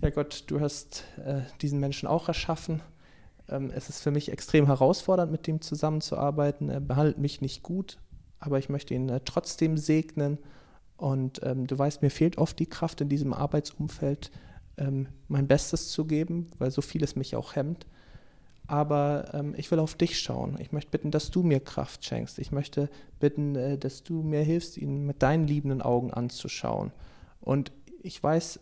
[0.00, 2.82] ja Gott, du hast äh, diesen Menschen auch erschaffen.
[3.48, 6.68] Ähm, es ist für mich extrem herausfordernd, mit dem zusammenzuarbeiten.
[6.68, 7.98] Er behandelt mich nicht gut,
[8.38, 10.38] aber ich möchte ihn äh, trotzdem segnen.
[10.96, 14.30] Und ähm, du weißt, mir fehlt oft die Kraft in diesem Arbeitsumfeld,
[14.78, 17.86] ähm, mein Bestes zu geben, weil so vieles mich auch hemmt.
[18.66, 20.56] Aber ähm, ich will auf dich schauen.
[20.58, 22.38] Ich möchte bitten, dass du mir Kraft schenkst.
[22.38, 22.88] Ich möchte
[23.20, 26.92] bitten, äh, dass du mir hilfst, ihn mit deinen liebenden Augen anzuschauen.
[27.40, 27.70] Und
[28.02, 28.60] ich weiß,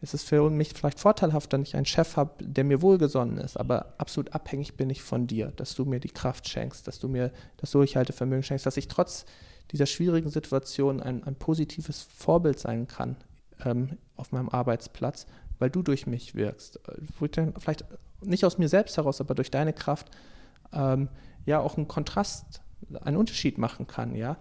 [0.00, 3.56] es ist für mich vielleicht vorteilhaft, wenn ich einen Chef habe, der mir wohlgesonnen ist,
[3.56, 7.08] aber absolut abhängig bin ich von dir, dass du mir die Kraft schenkst, dass du
[7.08, 9.24] mir das Durchhaltevermögen schenkst, dass ich trotz
[9.72, 13.16] dieser schwierigen Situation ein, ein positives Vorbild sein kann
[13.64, 15.26] ähm, auf meinem Arbeitsplatz,
[15.58, 16.80] weil du durch mich wirkst.
[17.18, 17.84] Wo ich dann vielleicht
[18.22, 20.08] nicht aus mir selbst heraus, aber durch deine Kraft
[20.72, 21.08] ähm,
[21.44, 22.62] ja auch einen Kontrast,
[23.00, 24.36] einen Unterschied machen kann, ja.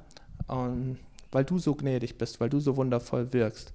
[0.47, 0.99] Und
[1.31, 3.73] weil du so gnädig bist, weil du so wundervoll wirkst.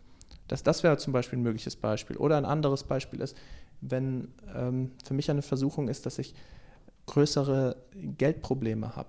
[0.49, 2.17] Das, das wäre zum Beispiel ein mögliches Beispiel.
[2.17, 3.37] Oder ein anderes Beispiel ist,
[3.81, 6.35] wenn ähm, für mich eine Versuchung ist, dass ich
[7.07, 9.09] größere Geldprobleme habe.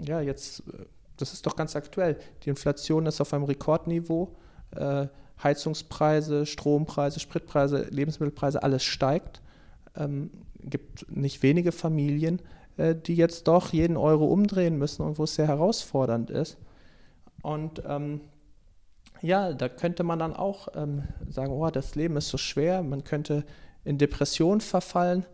[0.00, 0.84] Ja, jetzt, äh,
[1.16, 2.18] das ist doch ganz aktuell.
[2.44, 4.36] Die Inflation ist auf einem Rekordniveau.
[4.72, 5.08] Äh,
[5.42, 9.42] Heizungspreise, Strompreise, Spritpreise, Lebensmittelpreise, alles steigt.
[9.96, 10.30] Ähm,
[10.60, 12.40] gibt nicht wenige Familien,
[12.76, 16.58] äh, die jetzt doch jeden Euro umdrehen müssen und wo es sehr herausfordernd ist.
[17.42, 18.20] Und ähm,
[19.22, 23.04] ja, da könnte man dann auch ähm, sagen, oh, das Leben ist so schwer, man
[23.04, 23.44] könnte
[23.84, 25.24] in Depression verfallen,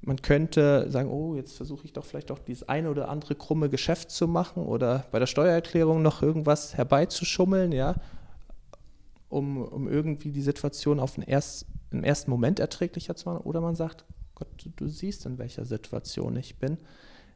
[0.00, 3.68] man könnte sagen, oh, jetzt versuche ich doch vielleicht auch dieses eine oder andere krumme
[3.68, 7.96] Geschäft zu machen oder bei der Steuererklärung noch irgendwas herbeizuschummeln, ja,
[9.28, 13.42] um, um irgendwie die Situation auf den erst, im ersten Moment erträglicher zu machen.
[13.42, 14.04] Oder man sagt,
[14.34, 16.78] Gott, du, du siehst, in welcher Situation ich bin.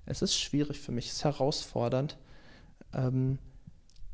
[0.06, 2.16] Es ist schwierig für mich, es ist herausfordernd.
[2.94, 3.38] Ähm,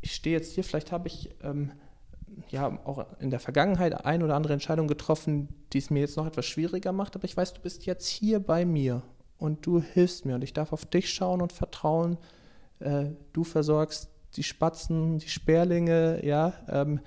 [0.00, 1.72] ich stehe jetzt hier, vielleicht habe ich ähm,
[2.50, 6.26] ja auch in der Vergangenheit ein oder andere Entscheidung getroffen, die es mir jetzt noch
[6.26, 9.02] etwas schwieriger macht, aber ich weiß, du bist jetzt hier bei mir
[9.38, 12.18] und du hilfst mir und ich darf auf dich schauen und vertrauen.
[12.80, 16.52] Äh, du versorgst die Spatzen, die Sperlinge, ja.
[16.68, 17.00] Ähm,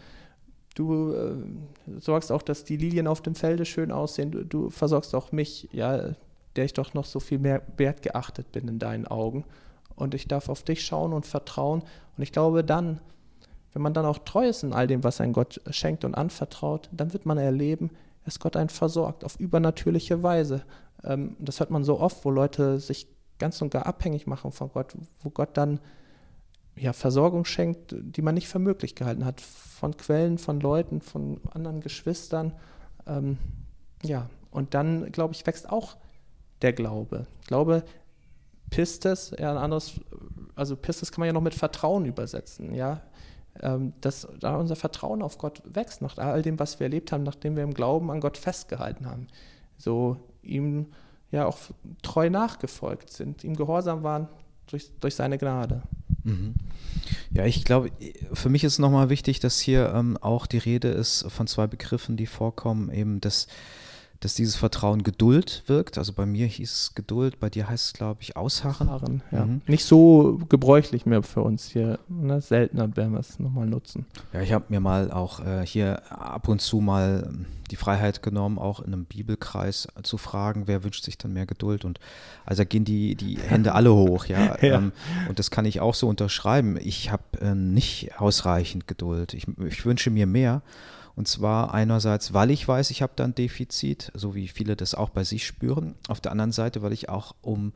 [0.76, 4.32] du äh, sorgst auch, dass die Lilien auf dem Felde schön aussehen.
[4.32, 6.16] Du, du, versorgst auch mich, ja,
[6.56, 9.46] der ich doch noch so viel mehr wert geachtet bin in deinen Augen.
[10.02, 11.84] Und ich darf auf dich schauen und vertrauen.
[12.18, 13.00] Und ich glaube, dann
[13.74, 16.90] wenn man dann auch treu ist in all dem, was ein Gott schenkt und anvertraut,
[16.92, 17.92] dann wird man erleben,
[18.26, 20.64] dass Gott einen versorgt auf übernatürliche Weise.
[21.04, 23.08] Ähm, das hört man so oft, wo Leute sich
[23.40, 25.80] ganz und gar abhängig machen von Gott, wo Gott dann
[26.76, 31.40] ja, Versorgung schenkt, die man nicht für möglich gehalten hat, von Quellen, von Leuten, von
[31.52, 32.54] anderen Geschwistern.
[33.08, 33.38] Ähm,
[34.04, 35.98] ja, und dann, glaube ich, wächst auch
[36.62, 37.26] der Glaube.
[37.48, 37.84] Glaube,
[38.72, 40.00] Pistes, ja, ein anderes,
[40.56, 43.02] also Pistes kann man ja noch mit Vertrauen übersetzen, ja.
[43.62, 47.24] Ähm, dass da unser Vertrauen auf Gott wächst, nach all dem, was wir erlebt haben,
[47.24, 49.28] nachdem wir im Glauben an Gott festgehalten haben.
[49.78, 50.88] So ihm
[51.32, 51.58] ja auch
[52.02, 54.30] treu nachgefolgt sind, ihm gehorsam waren
[54.68, 55.84] durch, durch seine Gnade.
[56.24, 56.54] Mhm.
[57.32, 57.92] Ja, ich glaube,
[58.32, 62.16] für mich ist nochmal wichtig, dass hier ähm, auch die Rede ist von zwei Begriffen,
[62.16, 63.48] die vorkommen, eben das
[64.22, 65.98] dass dieses Vertrauen Geduld wirkt.
[65.98, 68.88] Also bei mir hieß es Geduld, bei dir heißt es, glaube ich, Ausharren.
[68.88, 69.46] Ausharren ja.
[69.46, 69.62] mhm.
[69.66, 72.00] Nicht so gebräuchlich mehr für uns hier.
[72.08, 72.40] Ne?
[72.40, 74.06] Seltener werden wir es nochmal nutzen.
[74.32, 78.22] Ja, ich habe mir mal auch äh, hier ab und zu mal ähm, die Freiheit
[78.22, 81.84] genommen, auch in einem Bibelkreis zu fragen, wer wünscht sich dann mehr Geduld.
[81.84, 82.00] Und
[82.46, 84.56] also gehen die, die Hände alle hoch, ja.
[84.62, 84.78] ja.
[84.78, 84.92] Ähm,
[85.30, 86.78] und das kann ich auch so unterschreiben.
[86.80, 89.34] Ich habe äh, nicht ausreichend Geduld.
[89.34, 90.62] Ich, ich wünsche mir mehr.
[91.22, 94.96] Und zwar einerseits, weil ich weiß, ich habe da ein Defizit, so wie viele das
[94.96, 95.94] auch bei sich spüren.
[96.08, 97.74] Auf der anderen Seite, weil ich auch um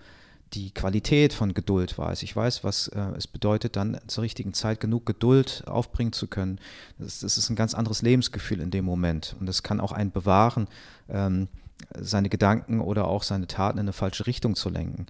[0.53, 2.23] die Qualität von Geduld weiß.
[2.23, 6.57] Ich weiß, was äh, es bedeutet, dann zur richtigen Zeit genug Geduld aufbringen zu können.
[6.97, 9.35] Das, das, ist ein ganz anderes Lebensgefühl in dem Moment.
[9.39, 10.67] Und das kann auch einen bewahren,
[11.07, 11.47] ähm,
[11.95, 15.05] seine Gedanken oder auch seine Taten in eine falsche Richtung zu lenken.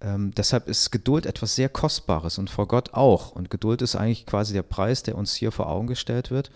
[0.00, 3.30] Ähm, deshalb ist Geduld etwas sehr Kostbares und vor Gott auch.
[3.30, 6.50] Und Geduld ist eigentlich quasi der Preis, der uns hier vor Augen gestellt wird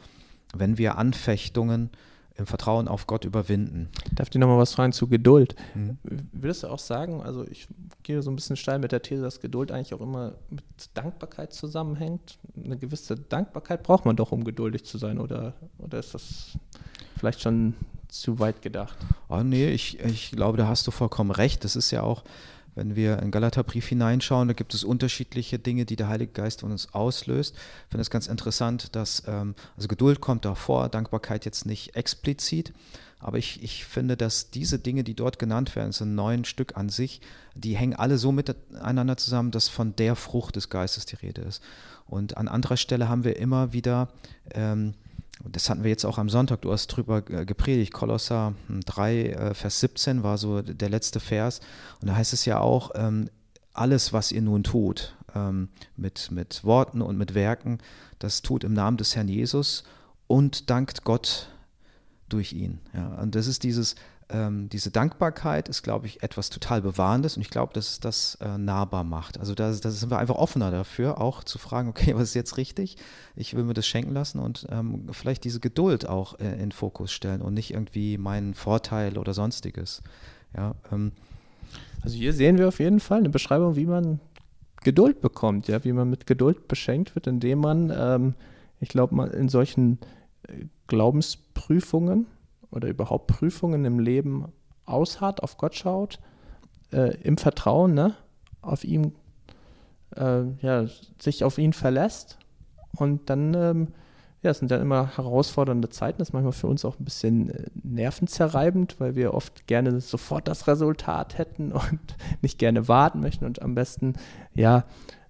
[0.59, 1.90] wenn wir Anfechtungen
[2.36, 3.88] im Vertrauen auf Gott überwinden.
[4.12, 5.55] Darf ich nochmal was fragen zu Geduld?
[5.74, 5.98] Mhm.
[6.32, 7.68] Würdest du auch sagen, also ich
[8.02, 11.52] gehe so ein bisschen steil mit der These, dass Geduld eigentlich auch immer mit Dankbarkeit
[11.52, 12.38] zusammenhängt.
[12.57, 16.59] Eine gewisse Dankbarkeit braucht man doch, um geduldig zu sein, oder, oder ist das
[17.16, 17.74] vielleicht schon
[18.09, 18.96] zu weit gedacht?
[19.28, 21.62] Oh nee, ich, ich glaube, da hast du vollkommen recht.
[21.62, 22.24] Das ist ja auch
[22.74, 26.72] wenn wir in Galaterbrief hineinschauen, da gibt es unterschiedliche Dinge, die der Heilige Geist von
[26.72, 27.54] uns auslöst.
[27.54, 32.72] Ich finde es ganz interessant, dass ähm, also Geduld kommt davor, Dankbarkeit jetzt nicht explizit.
[33.20, 36.90] Aber ich, ich finde, dass diese Dinge, die dort genannt werden, sind neun Stück an
[36.90, 37.22] sich,
[37.54, 41.62] die hängen alle so miteinander zusammen, dass von der Frucht des Geistes die Rede ist.
[42.06, 44.08] Und an anderer Stelle haben wir immer wieder
[44.52, 44.92] ähm,
[45.43, 49.80] das hatten wir jetzt auch am Sonntag, du hast drüber gepredigt, Kolosser 3, äh, Vers
[49.80, 51.61] 17 war so der letzte Vers.
[52.01, 53.28] Und da heißt es ja auch, ähm,
[53.72, 57.78] alles, was ihr nun tut, ähm, mit, mit Worten und mit Werken,
[58.18, 59.85] das tut im Namen des Herrn Jesus
[60.26, 61.49] und dankt Gott
[62.28, 62.78] durch ihn.
[62.95, 63.97] Ja, und das ist dieses,
[64.30, 68.36] ähm, diese Dankbarkeit ist, glaube ich, etwas total Bewahrendes und ich glaube, dass es das
[68.40, 69.38] äh, nahbar macht.
[69.38, 72.56] Also da, da, sind wir einfach offener dafür, auch zu fragen, okay, was ist jetzt
[72.56, 72.96] richtig?
[73.36, 77.12] Ich will mir das schenken lassen und ähm, vielleicht diese Geduld auch äh, in Fokus
[77.12, 80.02] stellen und nicht irgendwie meinen Vorteil oder sonstiges.
[80.56, 81.12] Ja, ähm.
[82.02, 84.20] also hier sehen wir auf jeden Fall eine Beschreibung, wie man
[84.82, 88.34] Geduld bekommt, ja, wie man mit Geduld beschenkt wird, indem man, ähm,
[88.80, 89.98] ich glaube, in solchen
[90.46, 92.26] äh, Glaubensprüfungen
[92.74, 94.52] oder überhaupt Prüfungen im Leben
[94.84, 96.18] ausharrt, auf Gott schaut,
[96.92, 98.14] äh, im Vertrauen, ne,
[98.60, 99.14] auf ihn,
[100.16, 100.86] äh, ja,
[101.18, 102.38] sich auf ihn verlässt
[102.96, 103.88] und dann, ähm,
[104.42, 107.50] ja, es sind dann immer herausfordernde Zeiten, das ist manchmal für uns auch ein bisschen
[107.50, 112.00] äh, nervenzerreibend, weil wir oft gerne sofort das Resultat hätten und
[112.42, 114.14] nicht gerne warten möchten und am besten,
[114.54, 114.84] ja,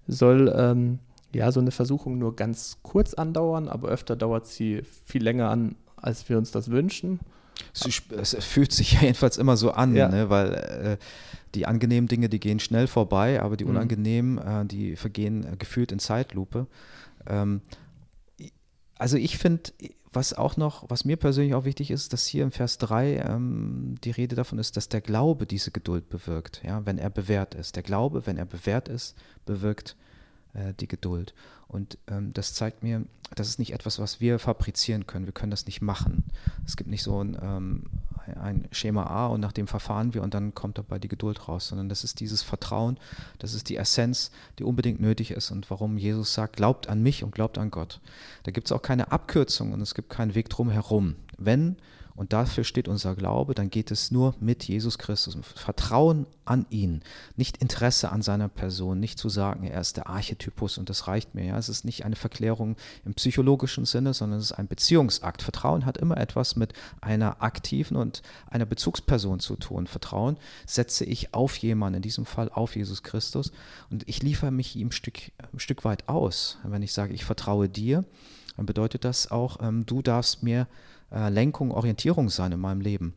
[0.07, 0.99] soll, ähm,
[1.33, 5.75] ja, so eine Versuchung nur ganz kurz andauern, aber öfter dauert sie viel länger an,
[5.97, 7.19] als wir uns das wünschen.
[7.75, 10.07] Es, es fühlt sich ja jedenfalls immer so an, ja.
[10.07, 10.29] ne?
[10.29, 10.97] weil äh,
[11.55, 13.71] die angenehmen Dinge, die gehen schnell vorbei, aber die mhm.
[13.71, 16.67] unangenehmen, äh, die vergehen äh, gefühlt in Zeitlupe.
[17.27, 17.61] Ähm,
[18.97, 19.71] also ich finde,
[20.15, 23.95] was auch noch, was mir persönlich auch wichtig ist, dass hier im Vers 3 ähm,
[24.03, 27.75] die Rede davon ist, dass der Glaube diese Geduld bewirkt, ja, wenn er bewährt ist.
[27.75, 29.15] Der Glaube, wenn er bewährt ist,
[29.45, 29.97] bewirkt
[30.55, 31.33] äh, die Geduld.
[31.67, 35.25] Und ähm, das zeigt mir, das ist nicht etwas, was wir fabrizieren können.
[35.25, 36.23] Wir können das nicht machen.
[36.65, 37.83] Es gibt nicht so ein, ähm,
[38.39, 41.67] ein Schema A und nach dem verfahren wir und dann kommt dabei die Geduld raus,
[41.67, 42.97] sondern das ist dieses Vertrauen,
[43.39, 47.23] das ist die Essenz, die unbedingt nötig ist und warum Jesus sagt, glaubt an mich
[47.23, 47.99] und glaubt an Gott.
[48.43, 51.15] Da gibt es auch keine Abkürzung und es gibt keinen Weg drum herum.
[51.37, 51.77] Wenn
[52.15, 55.37] und dafür steht unser Glaube, dann geht es nur mit Jesus Christus.
[55.55, 57.01] Vertrauen an ihn,
[57.35, 61.35] nicht Interesse an seiner Person, nicht zu sagen, er ist der Archetypus und das reicht
[61.35, 61.45] mir.
[61.45, 65.41] Ja, es ist nicht eine Verklärung im psychologischen Sinne, sondern es ist ein Beziehungsakt.
[65.41, 69.87] Vertrauen hat immer etwas mit einer aktiven und einer Bezugsperson zu tun.
[69.87, 73.51] Vertrauen setze ich auf jemanden, in diesem Fall auf Jesus Christus,
[73.89, 76.59] und ich liefere mich ihm ein Stück, ein Stück weit aus.
[76.63, 78.05] Wenn ich sage, ich vertraue dir,
[78.55, 80.67] dann bedeutet das auch, ähm, du darfst mir
[81.15, 83.13] äh, Lenkung, Orientierung sein in meinem Leben.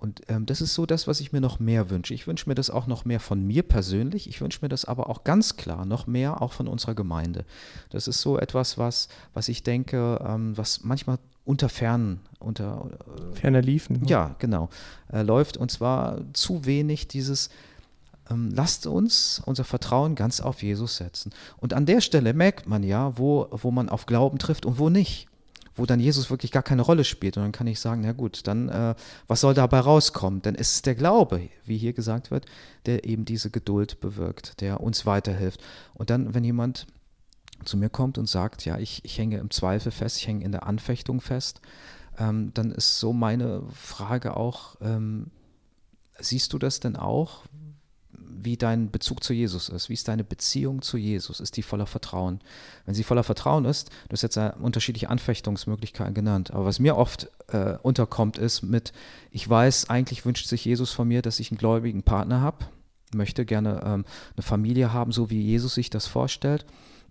[0.00, 2.14] Und ähm, das ist so das, was ich mir noch mehr wünsche.
[2.14, 4.28] Ich wünsche mir das auch noch mehr von mir persönlich.
[4.30, 7.44] Ich wünsche mir das aber auch ganz klar noch mehr auch von unserer Gemeinde.
[7.90, 12.90] Das ist so etwas, was, was ich denke, ähm, was manchmal unter Fernen, unter
[13.34, 14.00] äh, Ferner liefen.
[14.00, 14.06] Ne?
[14.06, 14.70] Ja, genau,
[15.12, 15.58] äh, läuft.
[15.58, 17.50] Und zwar zu wenig dieses,
[18.30, 21.30] ähm, lasst uns unser Vertrauen ganz auf Jesus setzen.
[21.58, 24.88] Und an der Stelle merkt man ja, wo, wo man auf Glauben trifft und wo
[24.88, 25.29] nicht
[25.74, 27.36] wo dann Jesus wirklich gar keine Rolle spielt.
[27.36, 28.94] Und dann kann ich sagen, na gut, dann äh,
[29.26, 30.42] was soll dabei rauskommen?
[30.42, 32.46] Denn es ist der Glaube, wie hier gesagt wird,
[32.86, 35.62] der eben diese Geduld bewirkt, der uns weiterhilft.
[35.94, 36.86] Und dann, wenn jemand
[37.64, 40.52] zu mir kommt und sagt, ja, ich, ich hänge im Zweifel fest, ich hänge in
[40.52, 41.60] der Anfechtung fest,
[42.18, 45.30] ähm, dann ist so meine Frage auch, ähm,
[46.18, 47.44] siehst du das denn auch?
[48.30, 49.88] Wie dein Bezug zu Jesus ist.
[49.88, 51.40] Wie ist deine Beziehung zu Jesus?
[51.40, 52.40] Ist die voller Vertrauen?
[52.86, 57.28] Wenn sie voller Vertrauen ist, du hast jetzt unterschiedliche Anfechtungsmöglichkeiten genannt, aber was mir oft
[57.48, 58.92] äh, unterkommt, ist mit,
[59.30, 62.66] ich weiß, eigentlich wünscht sich Jesus von mir, dass ich einen gläubigen Partner habe,
[63.14, 64.04] möchte gerne ähm,
[64.36, 66.64] eine Familie haben, so wie Jesus sich das vorstellt.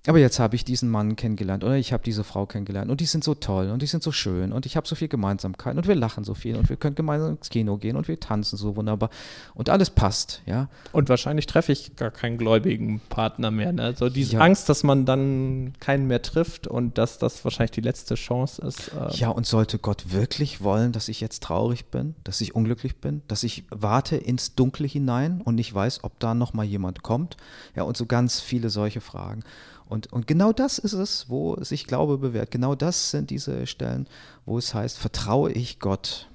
[0.08, 3.06] Aber jetzt habe ich diesen Mann kennengelernt oder ich habe diese Frau kennengelernt und die
[3.06, 5.88] sind so toll und die sind so schön und ich habe so viel Gemeinsamkeit und
[5.88, 8.76] wir lachen so viel und wir können gemeinsam ins Kino gehen und wir tanzen so
[8.76, 9.10] wunderbar
[9.56, 10.70] und alles passt, ja.
[10.94, 13.94] Und wahrscheinlich treffe ich gar keinen gläubigen Partner mehr, ne?
[13.96, 14.40] So diese ja.
[14.40, 18.92] Angst, dass man dann keinen mehr trifft und dass das wahrscheinlich die letzte Chance ist.
[18.94, 23.02] Äh ja, und sollte Gott wirklich wollen, dass ich jetzt traurig bin, dass ich unglücklich
[23.02, 27.04] bin, dass ich warte ins Dunkle hinein und nicht weiß, ob da noch mal jemand
[27.04, 27.36] kommt?
[27.76, 29.44] Ja, und so ganz viele solche Fragen.
[29.90, 32.52] Und, und genau das ist es, wo sich Glaube bewährt.
[32.52, 34.08] Genau das sind diese Stellen,
[34.46, 36.30] wo es heißt, vertraue ich Gott.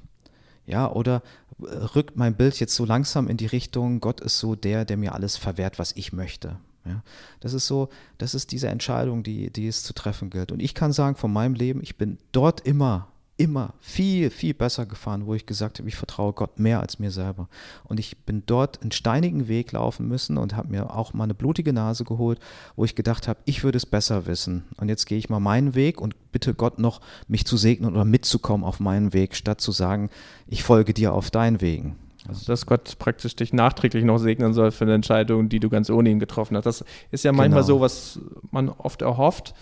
[0.66, 1.22] Ja, oder
[1.60, 4.96] äh, rückt mein Bild jetzt so langsam in die Richtung, Gott ist so der, der
[4.96, 6.58] mir alles verwehrt, was ich möchte.
[6.84, 7.02] Ja,
[7.40, 10.50] das ist so, das ist diese Entscheidung, die, die es zu treffen gilt.
[10.50, 14.86] Und ich kann sagen, von meinem Leben, ich bin dort immer immer viel, viel besser
[14.86, 17.48] gefahren, wo ich gesagt habe, ich vertraue Gott mehr als mir selber.
[17.82, 21.34] Und ich bin dort einen steinigen Weg laufen müssen und habe mir auch mal eine
[21.34, 22.38] blutige Nase geholt,
[22.76, 24.64] wo ich gedacht habe, ich würde es besser wissen.
[24.76, 28.04] Und jetzt gehe ich mal meinen Weg und bitte Gott noch, mich zu segnen oder
[28.04, 30.10] mitzukommen auf meinen Weg, statt zu sagen,
[30.46, 31.96] ich folge dir auf deinen Wegen.
[32.28, 35.90] Also, dass Gott praktisch dich nachträglich noch segnen soll für eine Entscheidung, die du ganz
[35.90, 36.64] ohne ihn getroffen hast.
[36.64, 37.66] Das ist ja manchmal genau.
[37.74, 38.20] so, was
[38.50, 39.54] man oft erhofft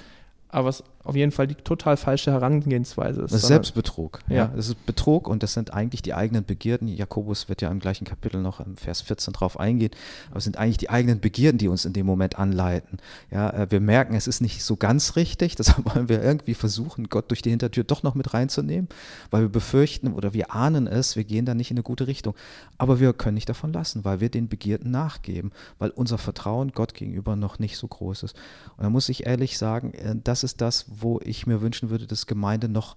[0.53, 3.33] aber was auf jeden Fall die total falsche Herangehensweise ist.
[3.33, 4.21] Das ist Selbstbetrug.
[4.29, 4.37] Ja.
[4.37, 4.47] ja.
[4.55, 6.89] Das ist Betrug und das sind eigentlich die eigenen Begierden.
[6.89, 9.91] Jakobus wird ja im gleichen Kapitel noch im Vers 14 drauf eingehen.
[10.31, 12.99] Aber es sind eigentlich die eigenen Begierden, die uns in dem Moment anleiten.
[13.31, 15.57] Ja, äh, wir merken, es ist nicht so ganz richtig.
[15.63, 18.89] Deshalb wollen wir irgendwie versuchen, Gott durch die Hintertür doch noch mit reinzunehmen,
[19.31, 22.35] weil wir befürchten oder wir ahnen es, wir gehen da nicht in eine gute Richtung.
[22.79, 26.95] Aber wir können nicht davon lassen, weil wir den Begierden nachgeben, weil unser Vertrauen Gott
[26.95, 28.37] gegenüber noch nicht so groß ist.
[28.77, 32.07] Und da muss ich ehrlich sagen, äh, das ist das, wo ich mir wünschen würde,
[32.07, 32.97] dass Gemeinde noch,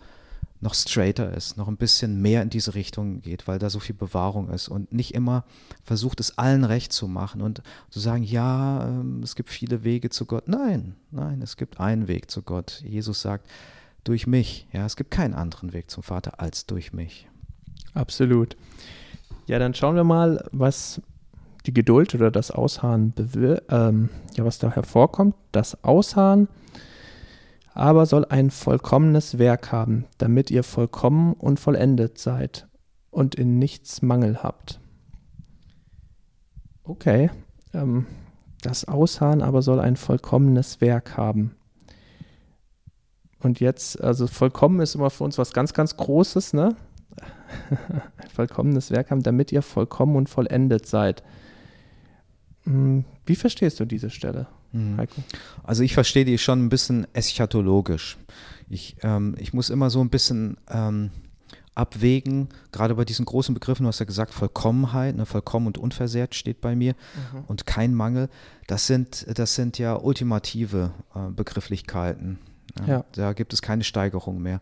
[0.62, 3.96] noch straighter ist, noch ein bisschen mehr in diese Richtung geht, weil da so viel
[3.96, 5.46] Bewahrung ist und nicht immer
[5.84, 10.10] versucht, es allen recht zu machen und zu sagen, ja, ähm, es gibt viele Wege
[10.10, 10.48] zu Gott.
[10.48, 12.82] Nein, nein, es gibt einen Weg zu Gott.
[12.86, 13.50] Jesus sagt,
[14.06, 14.68] durch mich.
[14.72, 17.28] Ja, es gibt keinen anderen Weg zum Vater als durch mich.
[17.94, 18.56] Absolut.
[19.48, 21.02] Ja, dann schauen wir mal, was
[21.66, 23.14] die Geduld oder das Ausharren,
[23.70, 25.36] ähm, ja, was da hervorkommt.
[25.52, 26.48] Das Ausharren
[27.76, 32.68] aber soll ein vollkommenes Werk haben, damit ihr vollkommen und vollendet seid
[33.12, 34.80] und in nichts Mangel habt.
[36.86, 37.30] Okay,
[37.74, 38.06] ähm,
[38.62, 41.56] das Ausharren aber soll ein vollkommenes Werk haben.
[43.40, 46.76] Und jetzt, also vollkommen ist immer für uns was ganz, ganz Großes, ne?
[48.18, 51.24] ein vollkommenes Werk haben, damit ihr vollkommen und vollendet seid.
[52.64, 54.98] Hm, wie verstehst du diese Stelle, hm.
[54.98, 55.24] Heiko?
[55.64, 58.18] Also ich verstehe die schon ein bisschen eschatologisch.
[58.70, 61.12] Ich, ähm, ich muss immer so ein bisschen ähm,
[61.76, 66.34] abwägen, gerade bei diesen großen Begriffen, du hast ja gesagt, Vollkommenheit, ne, vollkommen und unversehrt
[66.34, 67.44] steht bei mir mhm.
[67.48, 68.30] und kein Mangel.
[68.68, 72.40] Das sind, das sind ja ultimative äh, Begrifflichkeiten.
[72.80, 73.06] Ja, ja.
[73.12, 74.62] Da gibt es keine Steigerung mehr.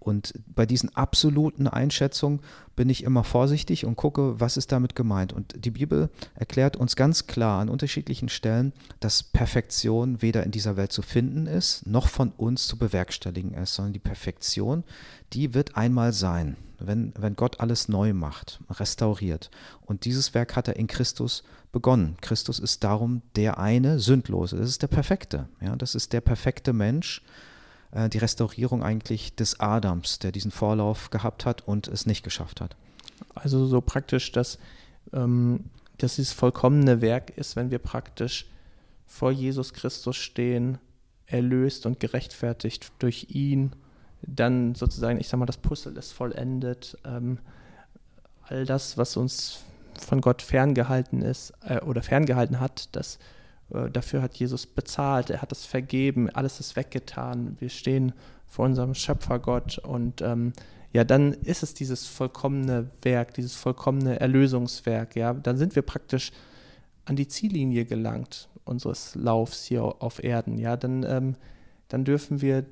[0.00, 2.40] Und bei diesen absoluten Einschätzungen
[2.76, 5.32] bin ich immer vorsichtig und gucke, was ist damit gemeint.
[5.32, 10.76] Und die Bibel erklärt uns ganz klar an unterschiedlichen Stellen, dass Perfektion weder in dieser
[10.76, 14.84] Welt zu finden ist, noch von uns zu bewerkstelligen ist, sondern die Perfektion,
[15.32, 19.50] die wird einmal sein, wenn, wenn Gott alles neu macht, restauriert.
[19.84, 21.42] Und dieses Werk hat er in Christus
[21.72, 22.16] begonnen.
[22.20, 24.56] Christus ist darum der eine Sündlose.
[24.56, 25.48] Das ist der Perfekte.
[25.60, 27.22] Ja, das ist der perfekte Mensch
[27.92, 32.60] äh, die Restaurierung eigentlich des Adams, der diesen Vorlauf gehabt hat und es nicht geschafft
[32.60, 32.76] hat.
[33.34, 34.58] Also so praktisch, dass,
[35.12, 35.64] ähm,
[35.98, 38.46] dass dieses vollkommene Werk ist, wenn wir praktisch
[39.06, 40.78] vor Jesus Christus stehen,
[41.26, 43.72] erlöst und gerechtfertigt durch ihn,
[44.22, 46.96] dann sozusagen, ich sag mal, das Puzzle ist vollendet.
[47.04, 47.38] Ähm,
[48.42, 49.60] all das, was uns
[49.98, 53.18] von Gott ferngehalten ist äh, oder ferngehalten hat, das
[53.70, 57.56] dafür hat Jesus bezahlt, er hat es vergeben, alles ist weggetan.
[57.60, 58.12] Wir stehen
[58.46, 60.52] vor unserem Schöpfergott und ähm,
[60.92, 65.16] ja, dann ist es dieses vollkommene Werk, dieses vollkommene Erlösungswerk.
[65.16, 66.32] Ja, dann sind wir praktisch
[67.04, 70.58] an die Ziellinie gelangt unseres Laufs hier auf Erden.
[70.58, 71.36] Ja, dann, ähm,
[71.88, 72.64] dann dürfen wir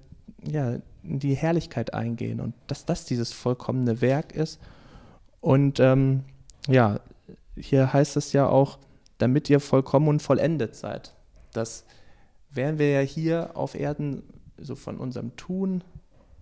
[0.47, 4.61] ja in die Herrlichkeit eingehen und dass das dieses vollkommene Werk ist.
[5.40, 6.24] Und ähm,
[6.68, 7.01] ja,
[7.57, 8.78] hier heißt es ja auch,
[9.18, 11.14] damit ihr vollkommen und vollendet seid.
[11.52, 11.84] Das
[12.50, 14.22] wären wir ja hier auf Erden
[14.58, 15.84] so von unserem Tun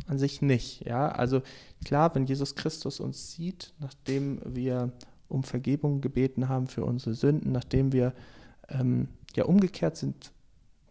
[0.07, 0.85] an sich nicht.
[0.87, 1.43] Ja, also
[1.85, 4.93] klar, wenn Jesus Christus uns sieht, nachdem wir
[5.29, 8.13] um Vergebung gebeten haben für unsere Sünden, nachdem wir
[8.69, 10.33] ähm, ja umgekehrt sind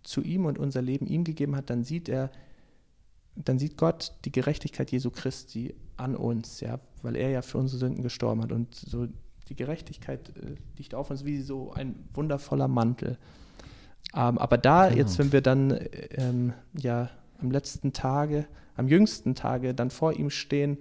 [0.03, 2.31] zu ihm und unser Leben ihm gegeben hat, dann sieht er,
[3.36, 7.79] dann sieht Gott die Gerechtigkeit Jesu Christi an uns, ja, weil er ja für unsere
[7.79, 8.51] Sünden gestorben hat.
[8.51, 9.07] Und so
[9.50, 13.18] die Gerechtigkeit äh, liegt auf uns wie so ein wundervoller Mantel.
[14.16, 14.98] Ähm, aber da, genau.
[14.98, 17.10] jetzt, wenn wir dann äh, ähm, ja
[17.41, 20.78] am letzten Tage, am jüngsten Tage dann vor ihm stehen,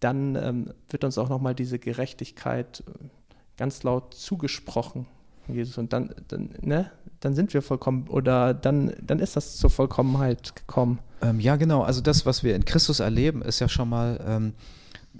[0.00, 3.08] dann ähm, wird uns auch nochmal diese Gerechtigkeit äh,
[3.56, 5.06] ganz laut zugesprochen,
[5.48, 5.78] Jesus.
[5.78, 6.90] Und dann, dann, ne,
[7.20, 11.00] dann sind wir vollkommen, oder dann, dann ist das zur Vollkommenheit gekommen.
[11.20, 11.82] Ähm, ja, genau.
[11.82, 14.54] Also das, was wir in Christus erleben, ist ja schon mal ähm,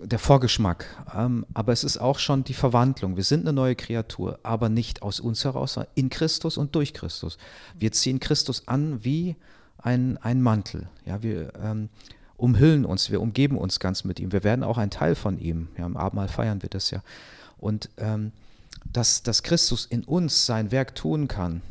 [0.03, 0.87] der Vorgeschmack.
[1.15, 3.17] Ähm, aber es ist auch schon die Verwandlung.
[3.17, 6.95] Wir sind eine neue Kreatur, aber nicht aus uns heraus, sondern in Christus und durch
[6.95, 7.39] Christus.
[7.77, 9.37] Wir ziehen Christus an wie
[9.79, 10.89] ein, ein Mantel.
[11.05, 11.89] Ja, wir ähm,
[12.37, 14.33] umhüllen uns, wir umgeben uns ganz mit ihm.
[14.33, 15.69] Wir werden auch ein Teil von ihm.
[15.77, 17.03] Ja, Im Abendmahl feiern wir das ja.
[17.59, 18.33] Und ähm,
[18.93, 21.63] dass, dass Christus in uns sein Werk tun kann,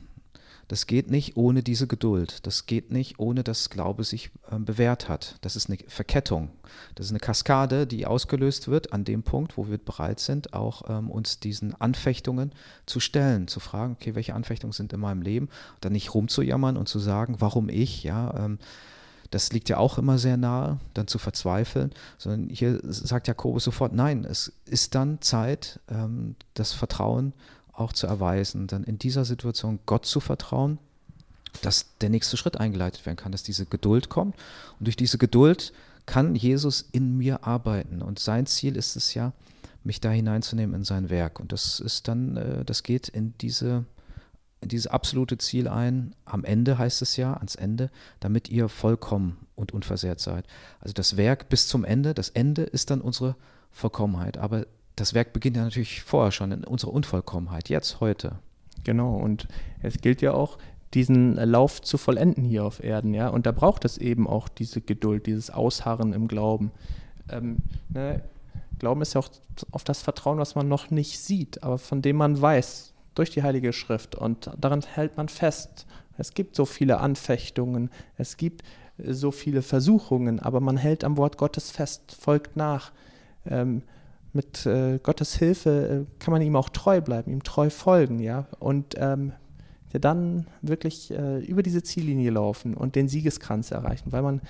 [0.68, 2.46] das geht nicht ohne diese Geduld.
[2.46, 5.36] Das geht nicht ohne dass Glaube sich äh, bewährt hat.
[5.42, 6.50] Das ist eine Verkettung.
[6.96, 10.84] Das ist eine Kaskade, die ausgelöst wird an dem Punkt, wo wir bereit sind, auch
[10.90, 12.52] ähm, uns diesen Anfechtungen
[12.86, 15.50] zu stellen, zu fragen, okay, welche Anfechtungen sind in meinem Leben?
[15.80, 18.34] Dann nicht rumzujammern und zu sagen, warum ich, ja.
[18.38, 18.60] Ähm,
[19.32, 23.94] das liegt ja auch immer sehr nahe, dann zu verzweifeln, sondern hier sagt Jakobus sofort,
[23.94, 27.34] nein, es ist dann Zeit, ähm, das Vertrauen
[27.78, 30.80] auch zu erweisen, dann in dieser Situation Gott zu vertrauen,
[31.62, 34.36] dass der nächste Schritt eingeleitet werden kann, dass diese Geduld kommt.
[34.80, 35.74] Und durch diese Geduld
[36.06, 38.02] kann Jesus in mir arbeiten.
[38.02, 39.34] Und sein Ziel ist es ja,
[39.84, 41.40] mich da hineinzunehmen in sein Werk.
[41.40, 43.86] Und das ist dann, äh, das geht in diese,
[44.62, 46.14] dieses absolute Ziel ein.
[46.26, 50.46] Am Ende heißt es ja, ans Ende, damit ihr vollkommen und unversehrt seid.
[50.80, 53.36] Also das Werk bis zum Ende, das Ende ist dann unsere
[53.72, 54.38] Vollkommenheit.
[54.38, 54.66] Aber
[54.98, 58.40] das Werk beginnt ja natürlich vorher schon in unserer Unvollkommenheit, jetzt, heute.
[58.84, 59.48] Genau, und
[59.82, 60.58] es gilt ja auch,
[60.94, 63.28] diesen Lauf zu vollenden hier auf Erden, ja.
[63.28, 66.72] Und da braucht es eben auch diese Geduld, dieses Ausharren im Glauben.
[67.30, 67.58] Ähm,
[67.90, 68.24] ne?
[68.80, 69.30] Glauben ist ja auch
[69.72, 73.44] auf das Vertrauen, was man noch nicht sieht, aber von dem man weiß, durch die
[73.44, 74.16] Heilige Schrift.
[74.16, 75.86] Und daran hält man fest.
[76.18, 78.64] Es gibt so viele Anfechtungen, es gibt
[78.98, 82.92] so viele Versuchungen, aber man hält am Wort Gottes fest, folgt nach.
[83.46, 83.84] Ähm,
[84.38, 88.48] mit äh, Gottes Hilfe äh, kann man ihm auch treu bleiben, ihm treu folgen, ja.
[88.60, 89.34] Und ähm,
[90.00, 94.42] dann wirklich äh, über diese Ziellinie laufen und den Siegeskranz erreichen, weil man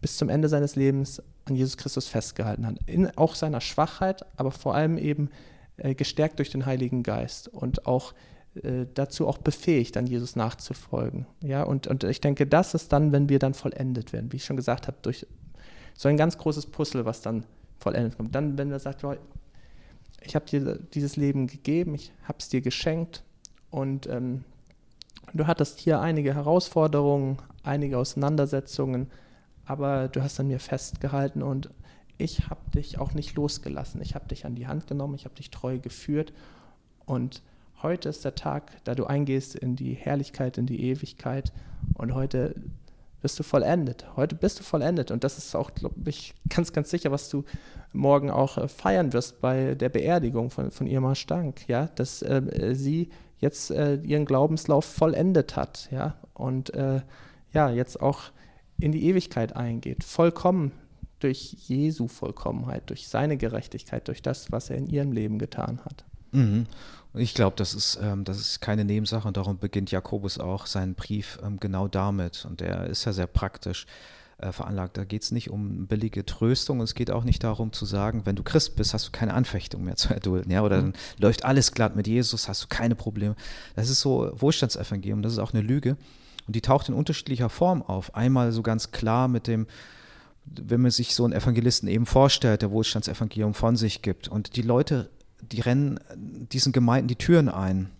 [0.00, 2.76] bis zum Ende seines Lebens an Jesus Christus festgehalten hat.
[2.86, 5.30] In auch seiner Schwachheit, aber vor allem eben
[5.76, 8.14] äh, gestärkt durch den Heiligen Geist und auch
[8.62, 11.26] äh, dazu auch befähigt, dann Jesus nachzufolgen.
[11.40, 14.44] Ja, und, und ich denke, das ist dann, wenn wir dann vollendet werden, wie ich
[14.44, 15.24] schon gesagt habe, durch
[15.94, 17.44] so ein ganz großes Puzzle, was dann
[17.80, 18.34] vollendet kommt.
[18.34, 19.04] Dann, wenn er sagt,
[20.22, 23.24] ich habe dir dieses Leben gegeben, ich habe es dir geschenkt
[23.70, 24.44] und ähm,
[25.32, 29.10] du hattest hier einige Herausforderungen, einige Auseinandersetzungen,
[29.64, 31.70] aber du hast an mir festgehalten und
[32.18, 34.02] ich habe dich auch nicht losgelassen.
[34.02, 36.32] Ich habe dich an die Hand genommen, ich habe dich treu geführt
[37.06, 37.42] und
[37.82, 41.52] heute ist der Tag, da du eingehst in die Herrlichkeit, in die Ewigkeit
[41.94, 42.54] und heute
[43.20, 44.06] bist du vollendet.
[44.16, 45.10] Heute bist du vollendet.
[45.10, 47.44] Und das ist auch, glaube ich, ganz, ganz sicher, was du
[47.92, 52.74] morgen auch äh, feiern wirst bei der Beerdigung von, von Irma Stank, ja, dass äh,
[52.74, 57.00] sie jetzt äh, ihren Glaubenslauf vollendet hat, ja, und äh,
[57.52, 58.24] ja, jetzt auch
[58.78, 60.72] in die Ewigkeit eingeht, vollkommen
[61.18, 66.04] durch Jesu Vollkommenheit, durch seine Gerechtigkeit, durch das, was er in ihrem Leben getan hat.
[66.32, 66.66] Mhm.
[67.14, 70.94] Ich glaube, das ist, ähm, das ist keine Nebensache und darum beginnt Jakobus auch seinen
[70.94, 72.44] Brief ähm, genau damit.
[72.44, 73.86] Und er ist ja sehr praktisch
[74.38, 74.96] äh, veranlagt.
[74.96, 78.22] Da geht es nicht um billige Tröstung und es geht auch nicht darum zu sagen,
[78.26, 80.52] wenn du Christ bist, hast du keine Anfechtung mehr zu erdulden.
[80.52, 80.62] Ja?
[80.62, 80.92] Oder mhm.
[80.92, 83.34] dann läuft alles glatt mit Jesus, hast du keine Probleme.
[83.74, 85.96] Das ist so Wohlstandsevangelium, das ist auch eine Lüge.
[86.46, 88.14] Und die taucht in unterschiedlicher Form auf.
[88.14, 89.66] Einmal so ganz klar mit dem,
[90.46, 94.28] wenn man sich so einen Evangelisten eben vorstellt, der Wohlstandsevangelium von sich gibt.
[94.28, 95.10] Und die Leute
[95.42, 97.90] die rennen diesen Gemeinden die Türen ein,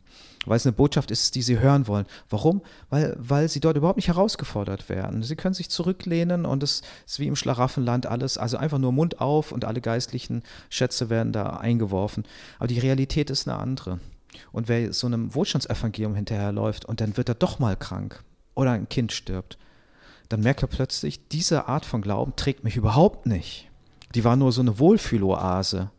[0.46, 2.06] weil es eine Botschaft ist, die sie hören wollen.
[2.28, 2.62] Warum?
[2.88, 5.22] Weil, weil sie dort überhaupt nicht herausgefordert werden.
[5.22, 9.20] Sie können sich zurücklehnen und es ist wie im Schlaraffenland alles, also einfach nur Mund
[9.20, 12.24] auf und alle geistlichen Schätze werden da eingeworfen.
[12.58, 14.00] Aber die Realität ist eine andere.
[14.52, 18.22] Und wer so einem Wohlstandsevangelium hinterherläuft und dann wird er doch mal krank
[18.54, 19.58] oder ein Kind stirbt,
[20.28, 23.68] dann merkt er plötzlich, diese Art von Glauben trägt mich überhaupt nicht.
[24.14, 25.90] Die war nur so eine Wohlfühloase.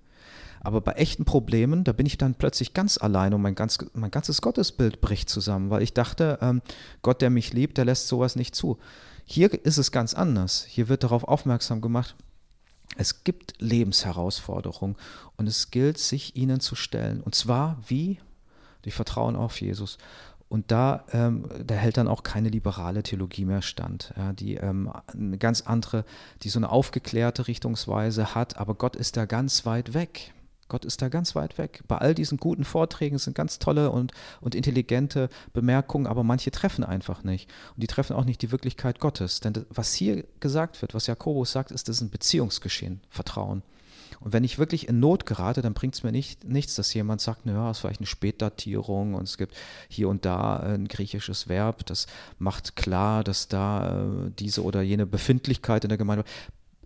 [0.64, 4.12] Aber bei echten Problemen, da bin ich dann plötzlich ganz allein und mein, ganz, mein
[4.12, 6.62] ganzes Gottesbild bricht zusammen, weil ich dachte, ähm,
[7.02, 8.78] Gott, der mich liebt, der lässt sowas nicht zu.
[9.26, 10.66] Hier ist es ganz anders.
[10.68, 12.16] Hier wird darauf aufmerksam gemacht,
[12.98, 14.98] es gibt Lebensherausforderungen
[15.38, 17.22] und es gilt, sich ihnen zu stellen.
[17.22, 18.20] Und zwar wie?
[18.86, 19.98] Die Vertrauen auf Jesus.
[20.50, 24.92] Und da, ähm, da hält dann auch keine liberale Theologie mehr stand, ja, die ähm,
[25.08, 26.04] eine ganz andere,
[26.44, 30.34] die so eine aufgeklärte Richtungsweise hat, aber Gott ist da ganz weit weg.
[30.72, 31.84] Gott ist da ganz weit weg.
[31.90, 36.86] Bei all diesen guten Vorträgen sind ganz tolle und, und intelligente Bemerkungen, aber manche treffen
[36.86, 37.50] einfach nicht.
[37.76, 39.42] Und die treffen auch nicht die Wirklichkeit Gottes.
[39.42, 43.64] Denn was hier gesagt wird, was Jakobus sagt, ist, das ist ein Beziehungsgeschehen, Vertrauen.
[44.22, 47.20] Und wenn ich wirklich in Not gerate, dann bringt es mir nicht, nichts, dass jemand
[47.20, 49.56] sagt, naja, es ist vielleicht eine Spätdatierung und es gibt
[49.90, 52.08] hier und da ein griechisches Verb, das
[52.40, 56.24] macht klar, dass da äh, diese oder jene Befindlichkeit in der Gemeinde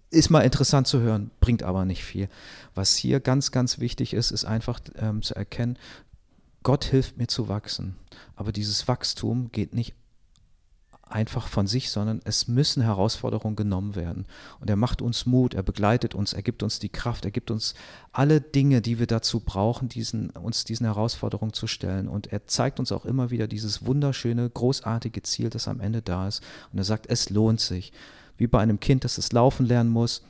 [0.09, 2.29] ist mal interessant zu hören, bringt aber nicht viel.
[2.73, 5.77] Was hier ganz, ganz wichtig ist, ist einfach ähm, zu erkennen,
[6.63, 7.95] Gott hilft mir zu wachsen.
[8.35, 9.93] Aber dieses Wachstum geht nicht
[11.07, 14.25] einfach von sich, sondern es müssen Herausforderungen genommen werden.
[14.59, 17.51] Und er macht uns Mut, er begleitet uns, er gibt uns die Kraft, er gibt
[17.51, 17.75] uns
[18.11, 22.07] alle Dinge, die wir dazu brauchen, diesen, uns diesen Herausforderungen zu stellen.
[22.07, 26.27] Und er zeigt uns auch immer wieder dieses wunderschöne, großartige Ziel, das am Ende da
[26.27, 26.41] ist.
[26.71, 27.93] Und er sagt, es lohnt sich
[28.38, 30.23] wie bei einem Kind, das es laufen lernen muss.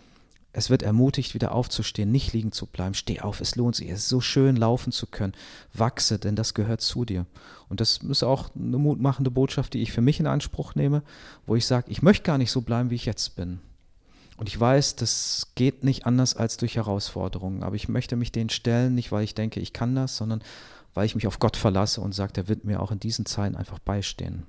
[0.53, 2.93] Es wird ermutigt, wieder aufzustehen, nicht liegen zu bleiben.
[2.93, 3.89] Steh auf, es lohnt sich.
[3.89, 5.34] Es ist so schön, laufen zu können.
[5.74, 7.26] Wachse, denn das gehört zu dir.
[7.68, 11.03] Und das ist auch eine mutmachende Botschaft, die ich für mich in Anspruch nehme,
[11.45, 13.60] wo ich sage, ich möchte gar nicht so bleiben, wie ich jetzt bin.
[14.38, 17.64] Und ich weiß, das geht nicht anders als durch Herausforderungen.
[17.64, 20.41] Aber ich möchte mich denen stellen, nicht weil ich denke, ich kann das, sondern
[20.93, 23.56] weil ich mich auf Gott verlasse und sage, der wird mir auch in diesen Zeiten
[23.56, 24.43] einfach beistehen.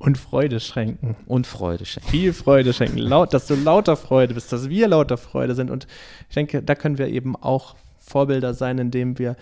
[0.00, 1.14] Und Freude schenken.
[1.26, 2.08] Und Freude schenken.
[2.08, 2.96] Viel Freude schenken.
[2.96, 5.70] Laut, dass du lauter Freude bist, dass wir lauter Freude sind.
[5.70, 5.86] Und
[6.30, 9.36] ich denke, da können wir eben auch Vorbilder sein, indem wir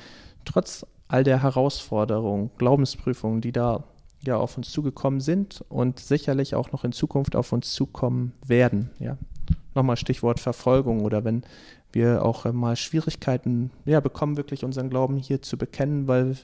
[0.44, 3.84] trotz all der Herausforderungen, Glaubensprüfungen, die da
[4.26, 8.90] ja auf uns zugekommen sind und sicherlich auch noch in Zukunft auf uns zukommen werden.
[8.98, 9.16] Ja.
[9.76, 11.44] Nochmal Stichwort Verfolgung oder wenn
[11.92, 16.36] wir auch mal Schwierigkeiten ja, bekommen, wirklich unseren Glauben hier zu bekennen, weil,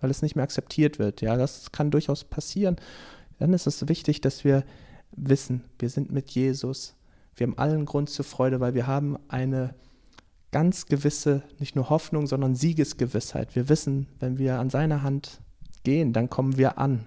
[0.00, 1.22] weil es nicht mehr akzeptiert wird.
[1.22, 2.76] Ja, das kann durchaus passieren
[3.38, 4.64] dann ist es wichtig, dass wir
[5.12, 6.94] wissen, wir sind mit Jesus.
[7.36, 9.74] Wir haben allen Grund zur Freude, weil wir haben eine
[10.50, 13.54] ganz gewisse, nicht nur Hoffnung, sondern Siegesgewissheit.
[13.54, 15.40] Wir wissen, wenn wir an seiner Hand
[15.84, 17.06] gehen, dann kommen wir an.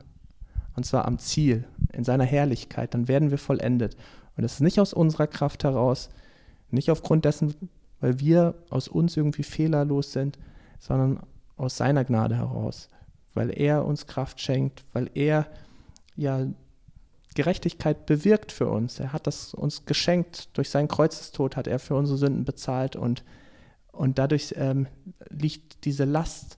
[0.76, 2.94] Und zwar am Ziel, in seiner Herrlichkeit.
[2.94, 3.98] Dann werden wir vollendet.
[4.38, 6.10] Und es ist nicht aus unserer Kraft heraus,
[6.70, 7.54] nicht aufgrund dessen,
[8.00, 10.40] weil wir aus uns irgendwie fehlerlos sind,
[10.80, 11.20] sondern
[11.58, 12.88] aus seiner Gnade heraus.
[13.34, 15.48] Weil er uns Kraft schenkt, weil er
[16.22, 16.48] ja
[17.34, 19.00] Gerechtigkeit bewirkt für uns.
[19.00, 20.50] Er hat das uns geschenkt.
[20.58, 23.24] Durch seinen Kreuzestod hat er für unsere Sünden bezahlt und,
[23.92, 24.88] und dadurch ähm,
[25.30, 26.58] liegt diese Last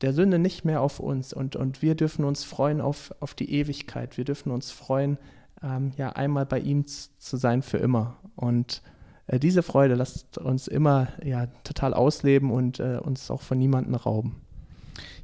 [0.00, 3.52] der Sünde nicht mehr auf uns und, und wir dürfen uns freuen auf, auf die
[3.52, 4.16] Ewigkeit.
[4.16, 5.18] Wir dürfen uns freuen,
[5.62, 8.16] ähm, ja, einmal bei ihm zu sein für immer.
[8.34, 8.82] Und
[9.26, 13.94] äh, diese Freude lasst uns immer ja, total ausleben und äh, uns auch von niemandem
[13.94, 14.42] rauben.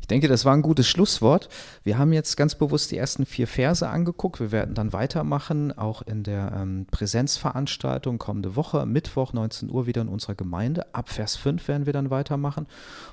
[0.08, 1.50] Ich denke, das war ein gutes Schlusswort.
[1.84, 4.40] Wir haben jetzt ganz bewusst die ersten vier Verse angeguckt.
[4.40, 10.00] Wir werden dann weitermachen, auch in der ähm, Präsenzveranstaltung kommende Woche, Mittwoch, 19 Uhr wieder
[10.00, 10.94] in unserer Gemeinde.
[10.94, 12.66] Ab Vers 5 werden wir dann weitermachen.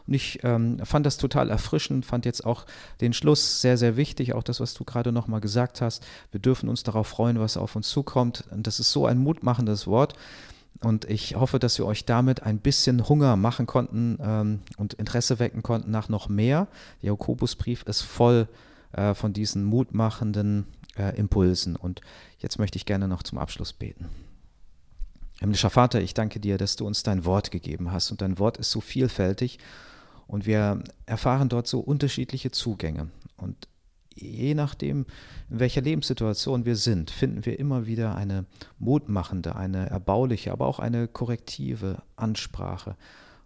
[0.08, 2.66] Und ich ähm, fand das total erfrischend, fand jetzt auch
[3.02, 6.02] den Schluss sehr, sehr wichtig, auch das, was du gerade nochmal gesagt hast.
[6.32, 8.46] Wir dürfen uns darauf freuen, was auf uns zukommt.
[8.52, 10.14] Und das ist so ein mutmachendes Wort.
[10.82, 15.40] Und ich hoffe, dass wir euch damit ein bisschen Hunger machen konnten ähm, und Interesse
[15.40, 16.68] wecken konnten nach noch mehr.
[17.02, 18.48] Der Jakobusbrief ist voll
[18.92, 20.66] äh, von diesen mutmachenden
[20.98, 21.76] äh, Impulsen.
[21.76, 22.02] Und
[22.40, 24.10] jetzt möchte ich gerne noch zum Abschluss beten.
[25.40, 28.12] Himmlischer Vater, ich danke dir, dass du uns dein Wort gegeben hast.
[28.12, 29.60] Und dein Wort ist so vielfältig.
[30.28, 33.10] Und wir erfahren dort so unterschiedliche Zugänge.
[33.38, 33.68] Und
[34.16, 35.06] je nachdem,
[35.50, 38.46] in welcher Lebenssituation wir sind, finden wir immer wieder eine
[38.80, 42.96] mutmachende, eine erbauliche, aber auch eine korrektive Ansprache.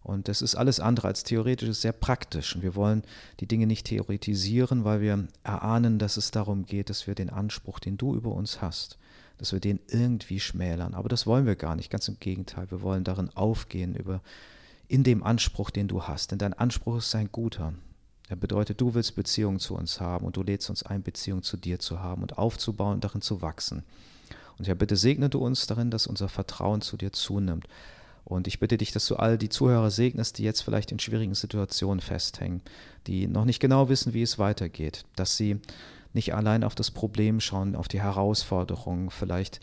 [0.01, 2.55] Und das ist alles andere als theoretisch, ist sehr praktisch.
[2.55, 3.03] Und wir wollen
[3.41, 7.79] die Dinge nicht theoretisieren, weil wir erahnen, dass es darum geht, dass wir den Anspruch,
[7.79, 8.97] den du über uns hast,
[9.37, 10.93] dass wir den irgendwie schmälern.
[10.93, 12.71] Aber das wollen wir gar nicht, ganz im Gegenteil.
[12.71, 14.21] Wir wollen darin aufgehen über
[14.87, 16.31] in dem Anspruch, den du hast.
[16.31, 17.73] Denn dein Anspruch ist ein guter.
[18.29, 21.57] Er bedeutet, du willst Beziehung zu uns haben und du lädst uns ein, Beziehung zu
[21.57, 23.83] dir zu haben und aufzubauen und darin zu wachsen.
[24.59, 27.67] Und ja, bitte segne du uns darin, dass unser Vertrauen zu dir zunimmt.
[28.25, 31.33] Und ich bitte dich, dass du all die Zuhörer segnest, die jetzt vielleicht in schwierigen
[31.33, 32.61] Situationen festhängen,
[33.07, 35.59] die noch nicht genau wissen, wie es weitergeht, dass sie
[36.13, 39.59] nicht allein auf das Problem schauen, auf die Herausforderungen, vielleicht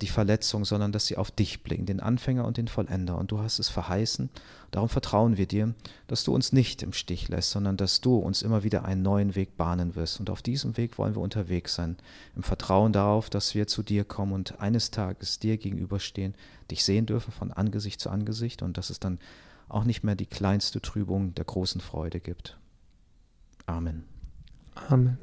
[0.00, 3.18] die Verletzung, sondern dass sie auf dich blicken, den Anfänger und den Vollender.
[3.18, 4.30] Und du hast es verheißen.
[4.70, 5.74] Darum vertrauen wir dir,
[6.06, 9.34] dass du uns nicht im Stich lässt, sondern dass du uns immer wieder einen neuen
[9.34, 10.20] Weg bahnen wirst.
[10.20, 11.96] Und auf diesem Weg wollen wir unterwegs sein,
[12.36, 16.34] im Vertrauen darauf, dass wir zu dir kommen und eines Tages dir gegenüberstehen,
[16.70, 19.18] dich sehen dürfen von Angesicht zu Angesicht und dass es dann
[19.68, 22.58] auch nicht mehr die kleinste Trübung der großen Freude gibt.
[23.66, 24.04] Amen.
[24.88, 25.18] Amen.